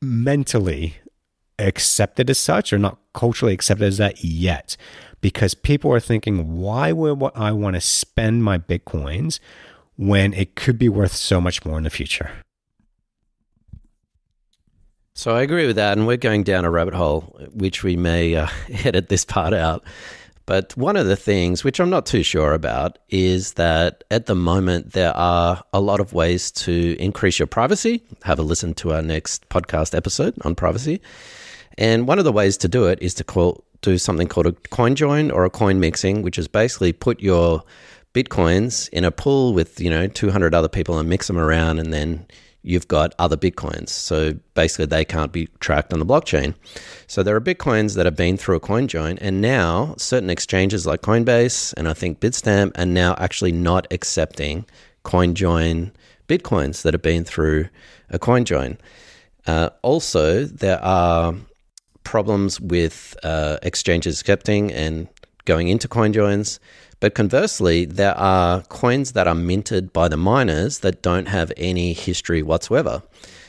mentally 0.02 0.96
accepted 1.58 2.28
as 2.28 2.38
such 2.38 2.74
or 2.74 2.78
not 2.78 2.98
culturally 3.18 3.52
accepted 3.52 3.84
as 3.84 3.98
that 3.98 4.22
yet 4.22 4.76
because 5.20 5.52
people 5.52 5.92
are 5.92 5.98
thinking, 5.98 6.56
why 6.56 6.92
would 6.92 7.20
I 7.34 7.50
want 7.50 7.74
to 7.74 7.80
spend 7.80 8.44
my 8.44 8.58
Bitcoins 8.58 9.40
when 9.96 10.32
it 10.32 10.54
could 10.54 10.78
be 10.78 10.88
worth 10.88 11.12
so 11.12 11.40
much 11.40 11.64
more 11.64 11.76
in 11.78 11.82
the 11.82 11.90
future? 11.90 12.30
So 15.14 15.34
I 15.34 15.42
agree 15.42 15.66
with 15.66 15.74
that. 15.74 15.98
And 15.98 16.06
we're 16.06 16.16
going 16.16 16.44
down 16.44 16.64
a 16.64 16.70
rabbit 16.70 16.94
hole, 16.94 17.22
which 17.52 17.82
we 17.82 17.96
may 17.96 18.36
uh, 18.36 18.46
edit 18.84 19.08
this 19.08 19.24
part 19.24 19.52
out. 19.52 19.82
But 20.46 20.76
one 20.76 20.96
of 20.96 21.06
the 21.06 21.16
things, 21.16 21.64
which 21.64 21.80
I'm 21.80 21.90
not 21.90 22.06
too 22.06 22.22
sure 22.22 22.54
about, 22.54 23.00
is 23.08 23.54
that 23.54 24.04
at 24.12 24.26
the 24.26 24.36
moment 24.36 24.92
there 24.92 25.14
are 25.16 25.64
a 25.72 25.80
lot 25.80 25.98
of 25.98 26.12
ways 26.12 26.52
to 26.52 26.96
increase 27.00 27.40
your 27.40 27.48
privacy. 27.48 28.00
Have 28.22 28.38
a 28.38 28.42
listen 28.42 28.74
to 28.74 28.92
our 28.92 29.02
next 29.02 29.46
podcast 29.48 29.94
episode 29.94 30.34
on 30.44 30.54
privacy. 30.54 31.02
And 31.78 32.08
one 32.08 32.18
of 32.18 32.24
the 32.24 32.32
ways 32.32 32.56
to 32.58 32.68
do 32.68 32.86
it 32.86 32.98
is 33.00 33.14
to 33.14 33.24
call, 33.24 33.64
do 33.80 33.96
something 33.96 34.26
called 34.26 34.46
a 34.46 34.52
coin 34.52 34.96
join 34.96 35.30
or 35.30 35.44
a 35.44 35.50
coin 35.50 35.78
mixing, 35.78 36.22
which 36.22 36.36
is 36.36 36.48
basically 36.48 36.92
put 36.92 37.20
your 37.20 37.62
bitcoins 38.12 38.88
in 38.90 39.04
a 39.04 39.12
pool 39.12 39.54
with 39.54 39.80
you 39.80 39.88
know 39.88 40.08
200 40.08 40.54
other 40.54 40.68
people 40.68 40.98
and 40.98 41.08
mix 41.08 41.28
them 41.28 41.38
around, 41.38 41.78
and 41.78 41.92
then 41.92 42.26
you've 42.62 42.88
got 42.88 43.14
other 43.20 43.36
bitcoins. 43.36 43.90
So 43.90 44.34
basically, 44.54 44.86
they 44.86 45.04
can't 45.04 45.30
be 45.30 45.46
tracked 45.60 45.92
on 45.92 46.00
the 46.00 46.06
blockchain. 46.06 46.54
So 47.06 47.22
there 47.22 47.36
are 47.36 47.40
bitcoins 47.40 47.94
that 47.94 48.06
have 48.06 48.16
been 48.16 48.36
through 48.36 48.56
a 48.56 48.60
coin 48.60 48.88
join, 48.88 49.16
and 49.18 49.40
now 49.40 49.94
certain 49.98 50.30
exchanges 50.30 50.84
like 50.84 51.02
Coinbase 51.02 51.74
and 51.76 51.86
I 51.86 51.94
think 51.94 52.18
Bitstamp 52.18 52.76
are 52.76 52.86
now 52.86 53.14
actually 53.18 53.52
not 53.52 53.86
accepting 53.92 54.66
coin 55.04 55.34
join 55.34 55.92
bitcoins 56.28 56.82
that 56.82 56.92
have 56.92 57.02
been 57.02 57.24
through 57.24 57.68
a 58.10 58.18
coin 58.18 58.44
join. 58.44 58.78
Uh, 59.46 59.70
also, 59.82 60.44
there 60.44 60.82
are 60.84 61.34
problems 62.08 62.58
with 62.58 63.14
uh, 63.22 63.58
exchanges 63.62 64.18
accepting 64.22 64.72
and 64.72 65.08
going 65.44 65.68
into 65.68 65.86
coin 65.86 66.10
joins. 66.10 66.58
But 67.00 67.14
conversely, 67.14 67.84
there 67.84 68.16
are 68.16 68.62
coins 68.62 69.12
that 69.12 69.28
are 69.28 69.34
minted 69.34 69.92
by 69.92 70.08
the 70.08 70.16
miners 70.16 70.78
that 70.78 71.02
don't 71.02 71.28
have 71.28 71.52
any 71.58 71.92
history 71.92 72.42
whatsoever. 72.42 73.02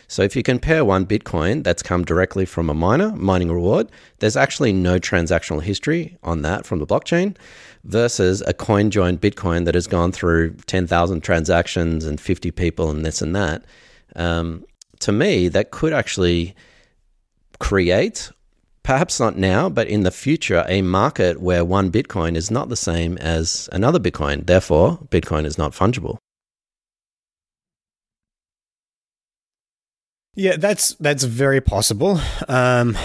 So 0.10 0.24
if 0.24 0.36
you 0.36 0.43
compare 0.43 0.84
one 0.84 1.06
Bitcoin 1.06 1.63
that's 1.63 1.82
come 1.82 2.04
directly 2.04 2.45
from 2.45 2.69
a 2.69 2.74
miner, 2.74 3.15
mining 3.15 3.50
reward, 3.50 3.89
there's 4.19 4.36
actually 4.36 4.74
no 4.74 5.00
transactional 5.00 5.62
history 5.62 6.17
on 6.22 6.41
that 6.41 6.65
from 6.65 6.80
the 6.80 6.88
blockchain 6.88 7.38
versus 7.86 8.43
a 8.45 8.54
coin 8.54 8.91
joined 8.91 9.22
Bitcoin 9.22 9.63
that 9.65 9.76
has 9.76 9.88
gone 9.88 10.12
through 10.12 10.56
10,000 10.65 11.22
transactions 11.22 12.06
and 12.06 12.19
50 12.19 12.52
people 12.52 12.91
and 12.91 13.06
this 13.06 13.22
and 13.22 13.34
that. 13.38 13.63
Um, 14.17 14.65
to 15.00 15.13
me, 15.13 15.48
that 15.48 15.72
could 15.72 15.93
actually 15.93 16.56
create 17.60 18.32
perhaps 18.83 19.19
not 19.19 19.37
now, 19.37 19.69
but 19.69 19.87
in 19.87 20.03
the 20.03 20.11
future, 20.11 20.65
a 20.67 20.81
market 20.81 21.41
where 21.41 21.63
one 21.63 21.91
Bitcoin 21.91 22.35
is 22.35 22.49
not 22.49 22.69
the 22.69 22.75
same 22.75 23.17
as 23.17 23.69
another 23.71 23.99
Bitcoin. 23.99 24.45
Therefore, 24.45 24.99
Bitcoin 25.09 25.45
is 25.45 25.57
not 25.57 25.73
fungible. 25.73 26.17
Yeah, 30.35 30.55
that's 30.55 30.95
that's 30.95 31.23
very 31.23 31.59
possible. 31.59 32.19
Um, 32.47 32.97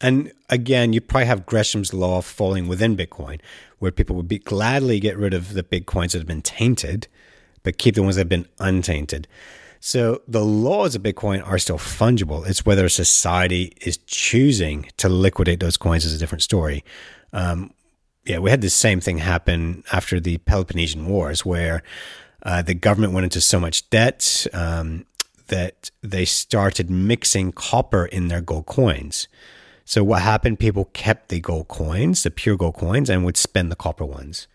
and 0.00 0.32
again, 0.48 0.92
you 0.92 1.00
probably 1.00 1.26
have 1.26 1.46
Gresham's 1.46 1.92
law 1.92 2.20
falling 2.20 2.66
within 2.66 2.96
Bitcoin, 2.96 3.40
where 3.78 3.92
people 3.92 4.16
would 4.16 4.28
be 4.28 4.38
gladly 4.38 4.98
get 4.98 5.16
rid 5.16 5.34
of 5.34 5.54
the 5.54 5.62
Bitcoins 5.62 6.12
that 6.12 6.18
have 6.18 6.26
been 6.26 6.42
tainted, 6.42 7.06
but 7.62 7.78
keep 7.78 7.94
the 7.94 8.02
ones 8.02 8.16
that 8.16 8.22
have 8.22 8.28
been 8.28 8.48
untainted. 8.58 9.28
So 9.80 10.20
the 10.28 10.44
laws 10.44 10.94
of 10.94 11.02
Bitcoin 11.02 11.46
are 11.46 11.58
still 11.58 11.78
fungible. 11.78 12.46
It's 12.46 12.66
whether 12.66 12.88
society 12.90 13.72
is 13.80 13.96
choosing 14.06 14.86
to 14.98 15.08
liquidate 15.08 15.60
those 15.60 15.78
coins 15.78 16.04
is 16.04 16.14
a 16.14 16.18
different 16.18 16.42
story. 16.42 16.84
Um, 17.32 17.72
yeah, 18.26 18.38
we 18.38 18.50
had 18.50 18.60
the 18.60 18.68
same 18.68 19.00
thing 19.00 19.18
happen 19.18 19.82
after 19.90 20.20
the 20.20 20.36
Peloponnesian 20.38 21.06
Wars, 21.06 21.46
where 21.46 21.82
uh, 22.42 22.60
the 22.60 22.74
government 22.74 23.14
went 23.14 23.24
into 23.24 23.40
so 23.40 23.58
much 23.58 23.88
debt 23.88 24.46
um, 24.52 25.06
that 25.48 25.90
they 26.02 26.26
started 26.26 26.90
mixing 26.90 27.50
copper 27.50 28.04
in 28.04 28.28
their 28.28 28.42
gold 28.42 28.66
coins. 28.66 29.28
So 29.86 30.04
what 30.04 30.20
happened? 30.20 30.58
People 30.58 30.90
kept 30.92 31.30
the 31.30 31.40
gold 31.40 31.68
coins, 31.68 32.22
the 32.22 32.30
pure 32.30 32.56
gold 32.56 32.74
coins, 32.74 33.08
and 33.08 33.24
would 33.24 33.38
spend 33.38 33.72
the 33.72 33.76
copper 33.76 34.04
ones. 34.04 34.46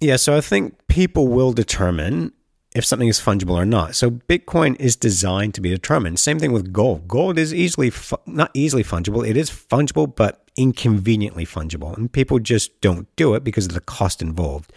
Yeah, 0.00 0.16
so 0.16 0.34
I 0.34 0.40
think 0.40 0.78
people 0.88 1.28
will 1.28 1.52
determine 1.52 2.32
if 2.74 2.84
something 2.84 3.08
is 3.08 3.20
fungible 3.20 3.54
or 3.54 3.66
not. 3.66 3.94
So 3.96 4.10
Bitcoin 4.10 4.78
is 4.80 4.94
designed 4.94 5.54
to 5.54 5.60
be 5.60 5.70
determined. 5.70 6.20
Same 6.20 6.38
thing 6.38 6.52
with 6.52 6.72
gold. 6.72 7.08
Gold 7.08 7.38
is 7.38 7.52
easily 7.52 7.90
fu- 7.90 8.16
not 8.26 8.50
easily 8.54 8.84
fungible. 8.84 9.26
It 9.28 9.36
is 9.36 9.50
fungible, 9.50 10.14
but 10.14 10.44
inconveniently 10.56 11.46
fungible, 11.46 11.96
and 11.96 12.12
people 12.12 12.38
just 12.38 12.80
don't 12.80 13.08
do 13.16 13.34
it 13.34 13.44
because 13.44 13.66
of 13.66 13.72
the 13.72 13.80
cost 13.80 14.22
involved. 14.22 14.72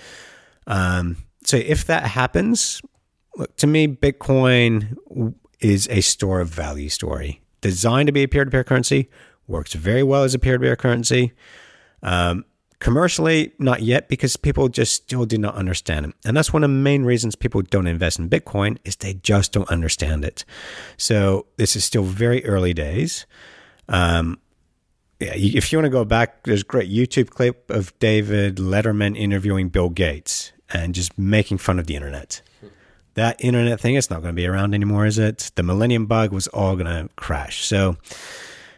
Um, 0.66 1.18
so 1.44 1.58
if 1.58 1.86
that 1.86 2.04
happens, 2.04 2.82
look, 3.36 3.56
to 3.58 3.68
me, 3.68 3.88
Bitcoin 3.88 5.36
is 5.60 5.88
a 5.90 6.02
store 6.02 6.40
of 6.42 6.50
value 6.50 6.90
story 6.90 7.42
designed 7.62 8.08
to 8.08 8.14
be 8.14 8.24
a 8.24 8.28
peer 8.28 8.46
to 8.46 8.52
peer 8.52 8.64
currency, 8.64 9.10
works 9.48 9.74
very 9.74 10.04
well 10.04 10.24
as 10.24 10.34
a 10.34 10.40
peer 10.40 10.58
to 10.58 10.64
peer 10.64 10.76
currency. 10.76 11.32
Um, 12.02 12.46
commercially, 12.84 13.54
not 13.58 13.82
yet 13.82 14.08
because 14.08 14.38
people 14.38 14.70
just 14.70 14.94
still 14.94 15.26
do 15.26 15.38
not 15.38 15.56
understand 15.56 16.06
it. 16.06 16.14
And 16.26 16.38
that's 16.38 16.54
one 16.54 16.64
of 16.64 16.70
the 16.70 16.76
main 16.76 17.04
reasons 17.04 17.36
people 17.36 17.62
don't 17.64 17.88
invest 17.88 18.20
in 18.20 18.30
Bitcoin 18.30 18.78
is 18.84 18.98
they 18.98 19.16
just 19.16 19.52
don't 19.52 19.70
understand 19.70 20.24
it. 20.24 20.46
So 20.98 21.48
this 21.58 21.76
is 21.76 21.84
still 21.84 22.04
very 22.04 22.46
early 22.46 22.74
days. 22.74 23.26
Um, 23.90 24.38
yeah, 25.20 25.34
if 25.34 25.72
you 25.72 25.78
want 25.80 25.86
to 25.86 25.90
go 25.90 26.06
back, 26.06 26.44
there's 26.44 26.62
a 26.62 26.66
great 26.66 26.92
YouTube 26.92 27.30
clip 27.30 27.70
of 27.72 27.98
David 28.00 28.58
Letterman 28.58 29.18
interviewing 29.18 29.70
Bill 29.70 29.90
Gates 29.90 30.52
and 30.72 30.94
just 30.94 31.18
making 31.18 31.58
fun 31.60 31.80
of 31.80 31.88
the 31.88 31.96
internet 31.96 32.42
that 33.16 33.44
internet 33.44 33.80
thing 33.80 33.96
is 33.96 34.10
not 34.10 34.22
going 34.22 34.34
to 34.34 34.42
be 34.42 34.48
around 34.48 34.74
anymore, 34.74 35.06
is 35.06 35.20
it? 35.20 35.52
The 35.56 35.64
millennium 35.64 36.06
bug 36.06 36.32
was 36.32 36.48
all 36.48 36.76
going 36.76 36.88
to 36.88 37.10
crash. 37.16 37.66
So, 37.66 37.98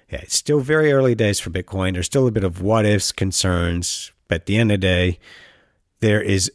yeah, 0.10 0.20
it's 0.22 0.36
still 0.36 0.60
very 0.60 0.92
early 0.92 1.16
days 1.16 1.40
for 1.40 1.50
Bitcoin. 1.50 1.94
There's 1.94 2.06
still 2.06 2.28
a 2.28 2.32
bit 2.32 2.44
of 2.44 2.62
what 2.62 2.86
ifs, 2.86 3.12
concerns, 3.12 4.12
but 4.28 4.36
at 4.36 4.46
the 4.46 4.58
end 4.58 4.72
of 4.72 4.76
the 4.76 4.88
day, 4.88 5.20
there 6.00 6.22
is 6.22 6.52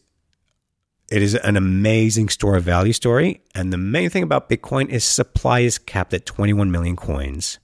it 1.11 1.23
is 1.23 1.35
an 1.35 1.57
amazing 1.57 2.29
store 2.29 2.57
of 2.57 2.63
value 2.63 2.93
story. 2.93 3.41
And 3.55 3.73
the 3.73 3.79
main 3.79 4.11
thing 4.11 4.23
about 4.23 4.49
Bitcoin 4.49 4.89
is 4.89 5.03
supply 5.03 5.61
is 5.61 5.77
capped 5.77 6.15
at 6.15 6.25
21 6.25 6.71
million 6.71 6.95
coins. 6.95 7.59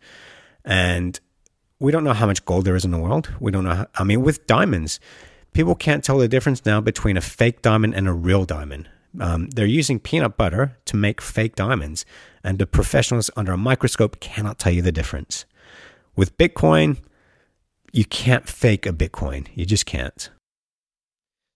And 0.64 1.18
we 1.78 1.92
don't 1.92 2.02
know 2.02 2.12
how 2.12 2.26
much 2.26 2.44
gold 2.44 2.64
there 2.64 2.74
is 2.74 2.84
in 2.84 2.90
the 2.90 2.98
world. 2.98 3.32
We 3.38 3.52
don't 3.52 3.62
know. 3.62 3.74
How, 3.74 3.86
I 3.94 4.02
mean, 4.02 4.22
with 4.22 4.48
diamonds, 4.48 4.98
people 5.52 5.76
can't 5.76 6.02
tell 6.02 6.18
the 6.18 6.26
difference 6.26 6.66
now 6.66 6.80
between 6.80 7.16
a 7.16 7.20
fake 7.20 7.62
diamond 7.62 7.94
and 7.94 8.08
a 8.08 8.12
real 8.12 8.44
diamond. 8.44 8.88
Um, 9.20 9.48
they're 9.50 9.64
using 9.64 10.00
peanut 10.00 10.36
butter 10.36 10.76
to 10.86 10.96
make 10.96 11.20
fake 11.20 11.54
diamonds, 11.54 12.04
and 12.42 12.58
the 12.58 12.66
professionals 12.66 13.30
under 13.36 13.52
a 13.52 13.56
microscope 13.56 14.20
cannot 14.20 14.58
tell 14.58 14.72
you 14.72 14.82
the 14.82 14.92
difference. 14.92 15.46
With 16.16 16.38
Bitcoin, 16.38 16.96
you 17.92 18.06
can't 18.06 18.48
fake 18.48 18.86
a 18.86 18.92
Bitcoin. 18.92 19.48
You 19.54 19.66
just 19.66 19.84
can't. 19.84 20.30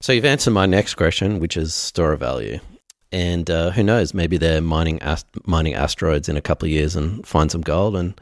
So 0.03 0.13
you've 0.13 0.27
answered 0.27 0.53
my 0.53 0.67
next 0.67 0.95
question, 0.95 1.41
which 1.41 1.57
is 1.57 1.75
store 1.75 2.13
of 2.13 2.21
value. 2.21 2.61
And 3.11 3.51
uh, 3.51 3.71
who 3.71 3.83
knows? 3.83 4.15
Maybe 4.15 4.37
they're 4.37 4.61
mining 4.61 5.01
ast- 5.01 5.27
mining 5.47 5.75
asteroids 5.75 6.29
in 6.29 6.37
a 6.37 6.43
couple 6.43 6.67
of 6.67 6.73
years 6.73 6.95
and 6.95 7.27
find 7.27 7.51
some 7.51 7.63
gold, 7.63 7.97
and 7.97 8.21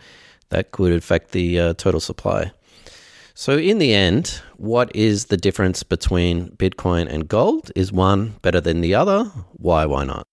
that 0.48 0.70
could 0.70 0.92
affect 0.92 1.32
the 1.32 1.60
uh, 1.60 1.74
total 1.74 2.00
supply. 2.00 2.52
So, 3.34 3.58
in 3.58 3.78
the 3.78 3.92
end, 3.92 4.40
what 4.56 4.94
is 4.96 5.26
the 5.26 5.36
difference 5.36 5.82
between 5.82 6.50
Bitcoin 6.56 7.06
and 7.08 7.28
gold? 7.28 7.70
Is 7.76 7.92
one 7.92 8.36
better 8.42 8.60
than 8.60 8.80
the 8.80 8.94
other? 8.94 9.24
Why, 9.52 9.86
why 9.86 10.04
not? 10.04 10.26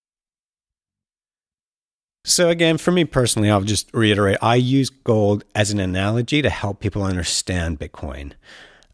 So, 2.28 2.50
again, 2.50 2.80
for 2.80 2.92
me 2.92 3.06
personally, 3.06 3.52
I'll 3.52 3.62
just 3.62 3.94
reiterate 3.94 4.40
I 4.42 4.56
use 4.56 4.90
gold 4.90 5.46
as 5.54 5.70
an 5.70 5.80
analogy 5.80 6.42
to 6.42 6.50
help 6.50 6.80
people 6.80 7.04
understand 7.04 7.80
Bitcoin. 7.80 8.32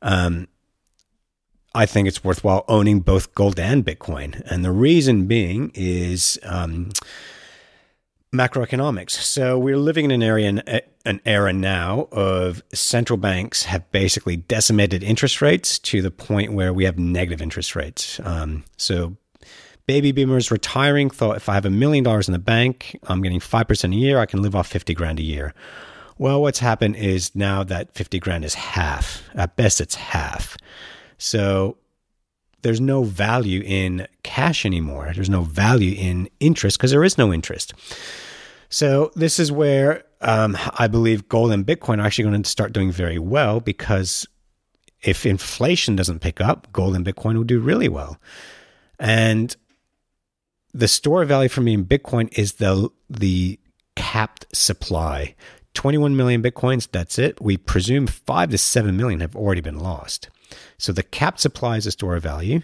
Um, 0.01 0.49
I 1.73 1.85
think 1.85 2.09
it's 2.09 2.25
worthwhile 2.25 2.65
owning 2.67 2.99
both 2.99 3.33
gold 3.33 3.57
and 3.57 3.85
Bitcoin. 3.85 4.41
And 4.51 4.65
the 4.65 4.71
reason 4.73 5.27
being 5.27 5.71
is 5.73 6.37
um, 6.43 6.89
macroeconomics. 8.33 9.11
So 9.11 9.57
we're 9.57 9.77
living 9.77 10.03
in 10.03 10.11
an 10.11 10.23
area, 10.23 10.81
an 11.05 11.21
era 11.25 11.53
now 11.53 12.09
of 12.11 12.61
central 12.73 13.15
banks 13.15 13.63
have 13.63 13.89
basically 13.91 14.35
decimated 14.35 15.03
interest 15.03 15.41
rates 15.41 15.79
to 15.79 16.01
the 16.01 16.11
point 16.11 16.51
where 16.51 16.73
we 16.73 16.83
have 16.83 16.99
negative 16.99 17.41
interest 17.41 17.77
rates. 17.77 18.19
Um, 18.25 18.65
so 18.75 19.15
baby 19.85 20.11
boomers 20.11 20.51
retiring 20.51 21.09
thought 21.09 21.37
if 21.37 21.49
I 21.49 21.53
have 21.53 21.65
a 21.65 21.69
million 21.69 22.03
dollars 22.03 22.27
in 22.27 22.33
the 22.33 22.39
bank, 22.39 22.97
I'm 23.03 23.21
getting 23.21 23.39
5% 23.39 23.93
a 23.93 23.95
year, 23.95 24.19
I 24.19 24.25
can 24.25 24.41
live 24.41 24.55
off 24.55 24.67
50 24.67 24.93
grand 24.93 25.19
a 25.19 25.23
year. 25.23 25.53
Well, 26.17 26.41
what's 26.41 26.59
happened 26.59 26.97
is 26.97 27.35
now 27.35 27.63
that 27.63 27.93
50 27.95 28.19
grand 28.19 28.45
is 28.45 28.53
half. 28.53 29.23
At 29.33 29.55
best, 29.55 29.81
it's 29.81 29.95
half. 29.95 30.55
So 31.17 31.77
there's 32.61 32.81
no 32.81 33.03
value 33.03 33.63
in 33.65 34.07
cash 34.23 34.65
anymore. 34.65 35.11
There's 35.15 35.29
no 35.29 35.41
value 35.41 35.95
in 35.97 36.29
interest 36.39 36.77
because 36.77 36.91
there 36.91 37.03
is 37.03 37.17
no 37.17 37.33
interest. 37.33 37.73
So 38.69 39.11
this 39.15 39.39
is 39.39 39.51
where 39.51 40.03
um, 40.21 40.57
I 40.77 40.87
believe 40.87 41.27
gold 41.27 41.51
and 41.51 41.65
Bitcoin 41.65 41.99
are 41.99 42.05
actually 42.05 42.29
going 42.29 42.43
to 42.43 42.49
start 42.49 42.73
doing 42.73 42.91
very 42.91 43.19
well 43.19 43.59
because 43.59 44.27
if 45.01 45.25
inflation 45.25 45.95
doesn't 45.95 46.19
pick 46.19 46.39
up, 46.39 46.71
gold 46.71 46.95
and 46.95 47.05
Bitcoin 47.05 47.35
will 47.35 47.43
do 47.43 47.59
really 47.59 47.89
well. 47.89 48.17
And 48.99 49.55
the 50.73 50.87
store 50.87 51.21
of 51.21 51.27
value 51.27 51.49
for 51.49 51.61
me 51.61 51.73
in 51.73 51.85
Bitcoin 51.85 52.35
is 52.37 52.53
the 52.53 52.89
the 53.09 53.59
capped 53.95 54.45
supply. 54.55 55.35
21 55.73 56.15
million 56.15 56.41
bitcoins, 56.43 56.89
that's 56.91 57.17
it. 57.17 57.41
We 57.41 57.55
presume 57.55 58.05
5 58.07 58.49
to 58.51 58.57
7 58.57 58.97
million 58.97 59.21
have 59.21 59.35
already 59.35 59.61
been 59.61 59.79
lost. 59.79 60.29
So 60.77 60.91
the 60.91 61.03
capped 61.03 61.39
supply 61.39 61.77
is 61.77 61.87
a 61.87 61.91
store 61.91 62.15
of 62.15 62.23
value, 62.23 62.61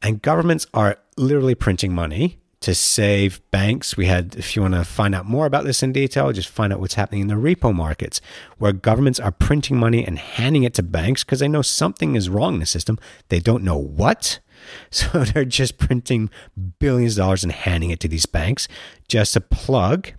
and 0.00 0.22
governments 0.22 0.66
are 0.72 0.96
literally 1.16 1.54
printing 1.54 1.94
money 1.94 2.38
to 2.60 2.74
save 2.74 3.40
banks. 3.50 3.96
We 3.96 4.06
had, 4.06 4.34
if 4.36 4.56
you 4.56 4.62
want 4.62 4.74
to 4.74 4.84
find 4.84 5.14
out 5.14 5.26
more 5.26 5.46
about 5.46 5.64
this 5.64 5.82
in 5.82 5.92
detail, 5.92 6.32
just 6.32 6.48
find 6.48 6.72
out 6.72 6.80
what's 6.80 6.94
happening 6.94 7.22
in 7.22 7.28
the 7.28 7.34
repo 7.34 7.74
markets, 7.74 8.20
where 8.58 8.72
governments 8.72 9.20
are 9.20 9.30
printing 9.30 9.76
money 9.76 10.04
and 10.04 10.18
handing 10.18 10.64
it 10.64 10.74
to 10.74 10.82
banks 10.82 11.24
because 11.24 11.40
they 11.40 11.48
know 11.48 11.62
something 11.62 12.16
is 12.16 12.28
wrong 12.28 12.54
in 12.54 12.60
the 12.60 12.66
system. 12.66 12.98
They 13.28 13.40
don't 13.40 13.62
know 13.62 13.76
what. 13.76 14.40
So 14.90 15.24
they're 15.24 15.44
just 15.44 15.78
printing 15.78 16.30
billions 16.78 17.18
of 17.18 17.24
dollars 17.24 17.44
and 17.44 17.52
handing 17.52 17.90
it 17.90 18.00
to 18.00 18.08
these 18.08 18.26
banks 18.26 18.68
just 19.08 19.34
to 19.34 19.40
plug 19.40 20.12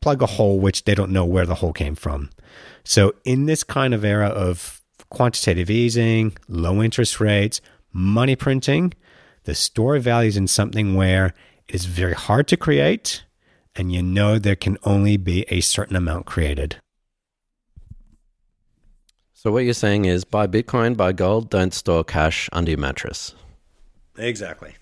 plug 0.00 0.22
a 0.22 0.26
hole 0.26 0.58
which 0.58 0.84
they 0.84 0.94
don't 0.94 1.12
know 1.12 1.24
where 1.24 1.46
the 1.46 1.56
hole 1.56 1.72
came 1.72 1.94
from. 1.94 2.30
So 2.84 3.14
in 3.24 3.46
this 3.46 3.62
kind 3.62 3.94
of 3.94 4.04
era 4.04 4.28
of 4.28 4.82
quantitative 5.10 5.70
easing, 5.70 6.36
low 6.48 6.82
interest 6.82 7.20
rates, 7.20 7.60
money 7.92 8.36
printing, 8.36 8.94
the 9.44 9.54
store 9.54 9.98
value 9.98 10.28
is 10.28 10.36
in 10.36 10.46
something 10.46 10.94
where 10.94 11.34
it 11.68 11.74
is 11.74 11.84
very 11.84 12.14
hard 12.14 12.48
to 12.48 12.56
create, 12.56 13.24
and 13.74 13.92
you 13.92 14.02
know 14.02 14.38
there 14.38 14.56
can 14.56 14.78
only 14.84 15.16
be 15.16 15.44
a 15.48 15.60
certain 15.60 15.96
amount 15.96 16.26
created. 16.26 16.76
So, 19.32 19.50
what 19.50 19.64
you're 19.64 19.72
saying 19.72 20.04
is 20.04 20.24
buy 20.24 20.46
Bitcoin, 20.46 20.96
buy 20.96 21.12
gold, 21.12 21.48
don't 21.48 21.72
store 21.72 22.04
cash 22.04 22.48
under 22.52 22.72
your 22.72 22.80
mattress. 22.80 23.34
Exactly. 24.16 24.74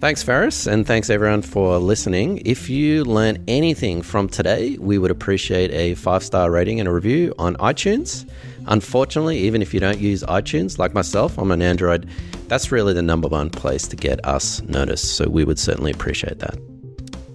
Thanks, 0.00 0.22
Ferris, 0.22 0.66
and 0.66 0.86
thanks 0.86 1.10
everyone 1.10 1.42
for 1.42 1.78
listening. 1.78 2.40
If 2.44 2.70
you 2.70 3.04
learn 3.04 3.42
anything 3.48 4.00
from 4.02 4.28
today, 4.28 4.76
we 4.78 4.96
would 4.96 5.10
appreciate 5.10 5.72
a 5.72 5.94
five 5.94 6.22
star 6.22 6.50
rating 6.50 6.78
and 6.78 6.88
a 6.88 6.92
review 6.92 7.34
on 7.38 7.56
iTunes. 7.56 8.28
Unfortunately, 8.66 9.38
even 9.38 9.62
if 9.62 9.74
you 9.74 9.80
don't 9.80 9.98
use 9.98 10.22
iTunes, 10.24 10.78
like 10.78 10.94
myself, 10.94 11.36
I'm 11.36 11.50
an 11.50 11.62
Android, 11.62 12.08
that's 12.46 12.70
really 12.70 12.92
the 12.92 13.02
number 13.02 13.26
one 13.26 13.50
place 13.50 13.88
to 13.88 13.96
get 13.96 14.24
us 14.24 14.62
noticed. 14.62 15.16
So 15.16 15.28
we 15.28 15.44
would 15.44 15.58
certainly 15.58 15.90
appreciate 15.90 16.38
that. 16.38 16.58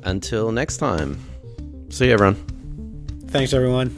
Until 0.04 0.52
next 0.52 0.78
time, 0.78 1.20
see 1.90 2.08
you, 2.08 2.14
everyone. 2.14 2.36
Thanks, 3.28 3.54
everyone. 3.54 3.90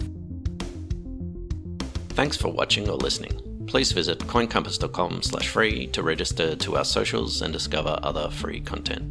Thanks 2.10 2.38
for 2.38 2.50
watching 2.50 2.90
or 2.90 2.98
listening. 2.98 3.43
Please 3.74 3.92
visit 3.92 4.20
coincompass.com 4.20 5.24
slash 5.24 5.48
free 5.48 5.88
to 5.88 6.04
register 6.04 6.56
to 6.58 6.78
our 6.78 6.86
socials 6.86 7.42
and 7.42 7.52
discover 7.52 7.98
other 8.04 8.30
free 8.30 8.60
content. 8.60 9.02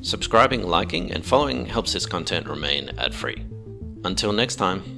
Subscribing, 0.00 0.62
liking, 0.62 1.10
and 1.10 1.26
following 1.26 1.66
helps 1.66 1.92
this 1.92 2.06
content 2.06 2.46
remain 2.46 2.92
ad 2.98 3.12
free. 3.12 3.44
Until 4.04 4.30
next 4.30 4.56
time. 4.56 4.94